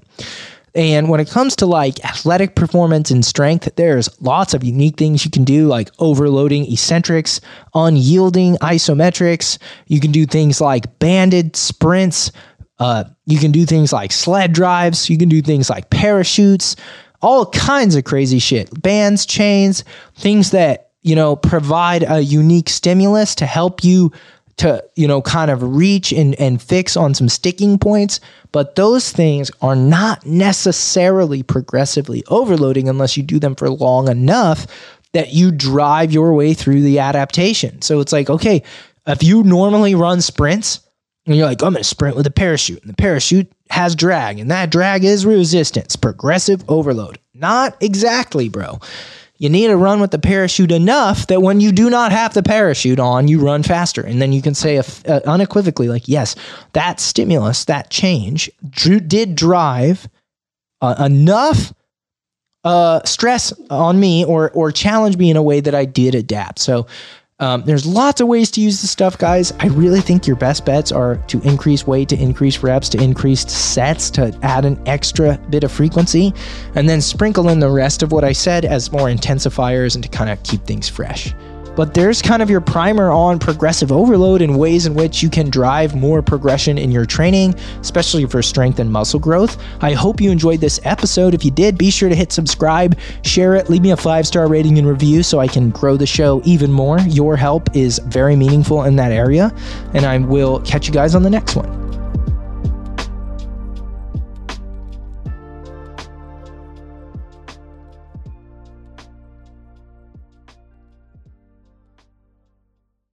And 0.74 1.08
when 1.08 1.20
it 1.20 1.28
comes 1.28 1.54
to 1.56 1.66
like 1.66 2.02
athletic 2.04 2.54
performance 2.54 3.10
and 3.10 3.24
strength, 3.24 3.68
there's 3.76 4.08
lots 4.22 4.54
of 4.54 4.64
unique 4.64 4.96
things 4.96 5.24
you 5.24 5.30
can 5.30 5.44
do, 5.44 5.66
like 5.66 5.90
overloading 5.98 6.70
eccentrics, 6.70 7.40
unyielding 7.74 8.56
isometrics. 8.56 9.58
You 9.86 10.00
can 10.00 10.12
do 10.12 10.24
things 10.24 10.60
like 10.60 10.98
banded 10.98 11.56
sprints. 11.56 12.32
Uh, 12.78 13.04
you 13.26 13.38
can 13.38 13.52
do 13.52 13.66
things 13.66 13.92
like 13.92 14.12
sled 14.12 14.52
drives. 14.52 15.10
You 15.10 15.18
can 15.18 15.28
do 15.28 15.42
things 15.42 15.68
like 15.68 15.90
parachutes, 15.90 16.74
all 17.20 17.46
kinds 17.46 17.94
of 17.94 18.04
crazy 18.04 18.38
shit. 18.38 18.82
Bands, 18.82 19.26
chains, 19.26 19.84
things 20.16 20.52
that, 20.52 20.91
you 21.02 21.14
know, 21.14 21.36
provide 21.36 22.04
a 22.08 22.20
unique 22.20 22.68
stimulus 22.68 23.34
to 23.36 23.46
help 23.46 23.84
you 23.84 24.12
to 24.58 24.84
you 24.96 25.08
know 25.08 25.22
kind 25.22 25.50
of 25.50 25.62
reach 25.62 26.12
and, 26.12 26.34
and 26.38 26.60
fix 26.60 26.96
on 26.96 27.14
some 27.14 27.28
sticking 27.28 27.78
points. 27.78 28.20
But 28.52 28.76
those 28.76 29.10
things 29.10 29.50
are 29.60 29.76
not 29.76 30.24
necessarily 30.26 31.42
progressively 31.42 32.22
overloading 32.28 32.88
unless 32.88 33.16
you 33.16 33.22
do 33.22 33.38
them 33.38 33.54
for 33.54 33.70
long 33.70 34.08
enough 34.08 34.66
that 35.12 35.32
you 35.32 35.50
drive 35.50 36.12
your 36.12 36.34
way 36.34 36.54
through 36.54 36.82
the 36.82 36.98
adaptation. 36.98 37.82
So 37.82 38.00
it's 38.00 38.12
like 38.12 38.30
okay 38.30 38.62
if 39.06 39.22
you 39.22 39.42
normally 39.42 39.94
run 39.94 40.20
sprints 40.20 40.80
and 41.26 41.34
you're 41.36 41.46
like 41.46 41.62
i'm 41.62 41.72
going 41.72 41.82
to 41.82 41.88
sprint 41.88 42.16
with 42.16 42.26
a 42.26 42.30
parachute 42.30 42.80
and 42.82 42.90
the 42.90 42.96
parachute 42.96 43.50
has 43.70 43.96
drag 43.96 44.38
and 44.38 44.50
that 44.50 44.70
drag 44.70 45.02
is 45.02 45.26
resistance 45.26 45.96
progressive 45.96 46.62
overload. 46.68 47.18
Not 47.34 47.76
exactly 47.82 48.48
bro 48.48 48.78
you 49.42 49.48
need 49.48 49.66
to 49.66 49.76
run 49.76 50.00
with 50.00 50.12
the 50.12 50.20
parachute 50.20 50.70
enough 50.70 51.26
that 51.26 51.42
when 51.42 51.60
you 51.60 51.72
do 51.72 51.90
not 51.90 52.12
have 52.12 52.32
the 52.32 52.44
parachute 52.44 53.00
on, 53.00 53.26
you 53.26 53.40
run 53.40 53.64
faster. 53.64 54.00
And 54.00 54.22
then 54.22 54.32
you 54.32 54.40
can 54.40 54.54
say 54.54 54.78
uh, 54.78 55.20
unequivocally, 55.26 55.88
like, 55.88 56.06
yes, 56.06 56.36
that 56.74 57.00
stimulus, 57.00 57.64
that 57.64 57.90
change 57.90 58.48
did 58.70 59.34
drive 59.34 60.08
uh, 60.80 60.94
enough 61.04 61.74
uh, 62.62 63.00
stress 63.04 63.52
on 63.68 63.98
me 63.98 64.24
or, 64.24 64.52
or 64.52 64.70
challenge 64.70 65.16
me 65.16 65.28
in 65.28 65.36
a 65.36 65.42
way 65.42 65.58
that 65.58 65.74
I 65.74 65.86
did 65.86 66.14
adapt. 66.14 66.60
So 66.60 66.86
um, 67.42 67.64
there's 67.66 67.84
lots 67.84 68.20
of 68.20 68.28
ways 68.28 68.52
to 68.52 68.60
use 68.60 68.80
this 68.80 68.90
stuff, 68.92 69.18
guys. 69.18 69.52
I 69.58 69.66
really 69.66 70.00
think 70.00 70.28
your 70.28 70.36
best 70.36 70.64
bets 70.64 70.92
are 70.92 71.16
to 71.26 71.40
increase 71.40 71.84
weight, 71.84 72.08
to 72.10 72.16
increase 72.16 72.62
reps, 72.62 72.88
to 72.90 73.02
increase 73.02 73.40
sets, 73.50 74.10
to 74.10 74.38
add 74.42 74.64
an 74.64 74.80
extra 74.86 75.36
bit 75.50 75.64
of 75.64 75.72
frequency, 75.72 76.32
and 76.76 76.88
then 76.88 77.00
sprinkle 77.00 77.48
in 77.48 77.58
the 77.58 77.68
rest 77.68 78.04
of 78.04 78.12
what 78.12 78.22
I 78.22 78.30
said 78.30 78.64
as 78.64 78.92
more 78.92 79.08
intensifiers 79.08 79.96
and 79.96 80.04
to 80.04 80.08
kind 80.08 80.30
of 80.30 80.40
keep 80.44 80.62
things 80.66 80.88
fresh. 80.88 81.34
But 81.74 81.94
there's 81.94 82.20
kind 82.20 82.42
of 82.42 82.50
your 82.50 82.60
primer 82.60 83.10
on 83.10 83.38
progressive 83.38 83.90
overload 83.90 84.42
and 84.42 84.58
ways 84.58 84.86
in 84.86 84.94
which 84.94 85.22
you 85.22 85.30
can 85.30 85.50
drive 85.50 85.94
more 85.94 86.22
progression 86.22 86.78
in 86.78 86.90
your 86.90 87.06
training, 87.06 87.54
especially 87.80 88.26
for 88.26 88.42
strength 88.42 88.78
and 88.78 88.90
muscle 88.90 89.20
growth. 89.20 89.62
I 89.80 89.92
hope 89.92 90.20
you 90.20 90.30
enjoyed 90.30 90.60
this 90.60 90.80
episode. 90.84 91.34
If 91.34 91.44
you 91.44 91.50
did, 91.50 91.78
be 91.78 91.90
sure 91.90 92.08
to 92.08 92.14
hit 92.14 92.32
subscribe, 92.32 92.98
share 93.24 93.54
it, 93.54 93.70
leave 93.70 93.82
me 93.82 93.92
a 93.92 93.96
five 93.96 94.26
star 94.26 94.48
rating 94.48 94.78
and 94.78 94.86
review 94.86 95.22
so 95.22 95.40
I 95.40 95.48
can 95.48 95.70
grow 95.70 95.96
the 95.96 96.06
show 96.06 96.42
even 96.44 96.70
more. 96.70 97.00
Your 97.00 97.36
help 97.36 97.74
is 97.74 97.98
very 98.00 98.36
meaningful 98.36 98.84
in 98.84 98.96
that 98.96 99.12
area, 99.12 99.54
and 99.94 100.04
I 100.04 100.18
will 100.18 100.60
catch 100.60 100.86
you 100.86 100.92
guys 100.92 101.14
on 101.14 101.22
the 101.22 101.30
next 101.30 101.56
one. 101.56 101.91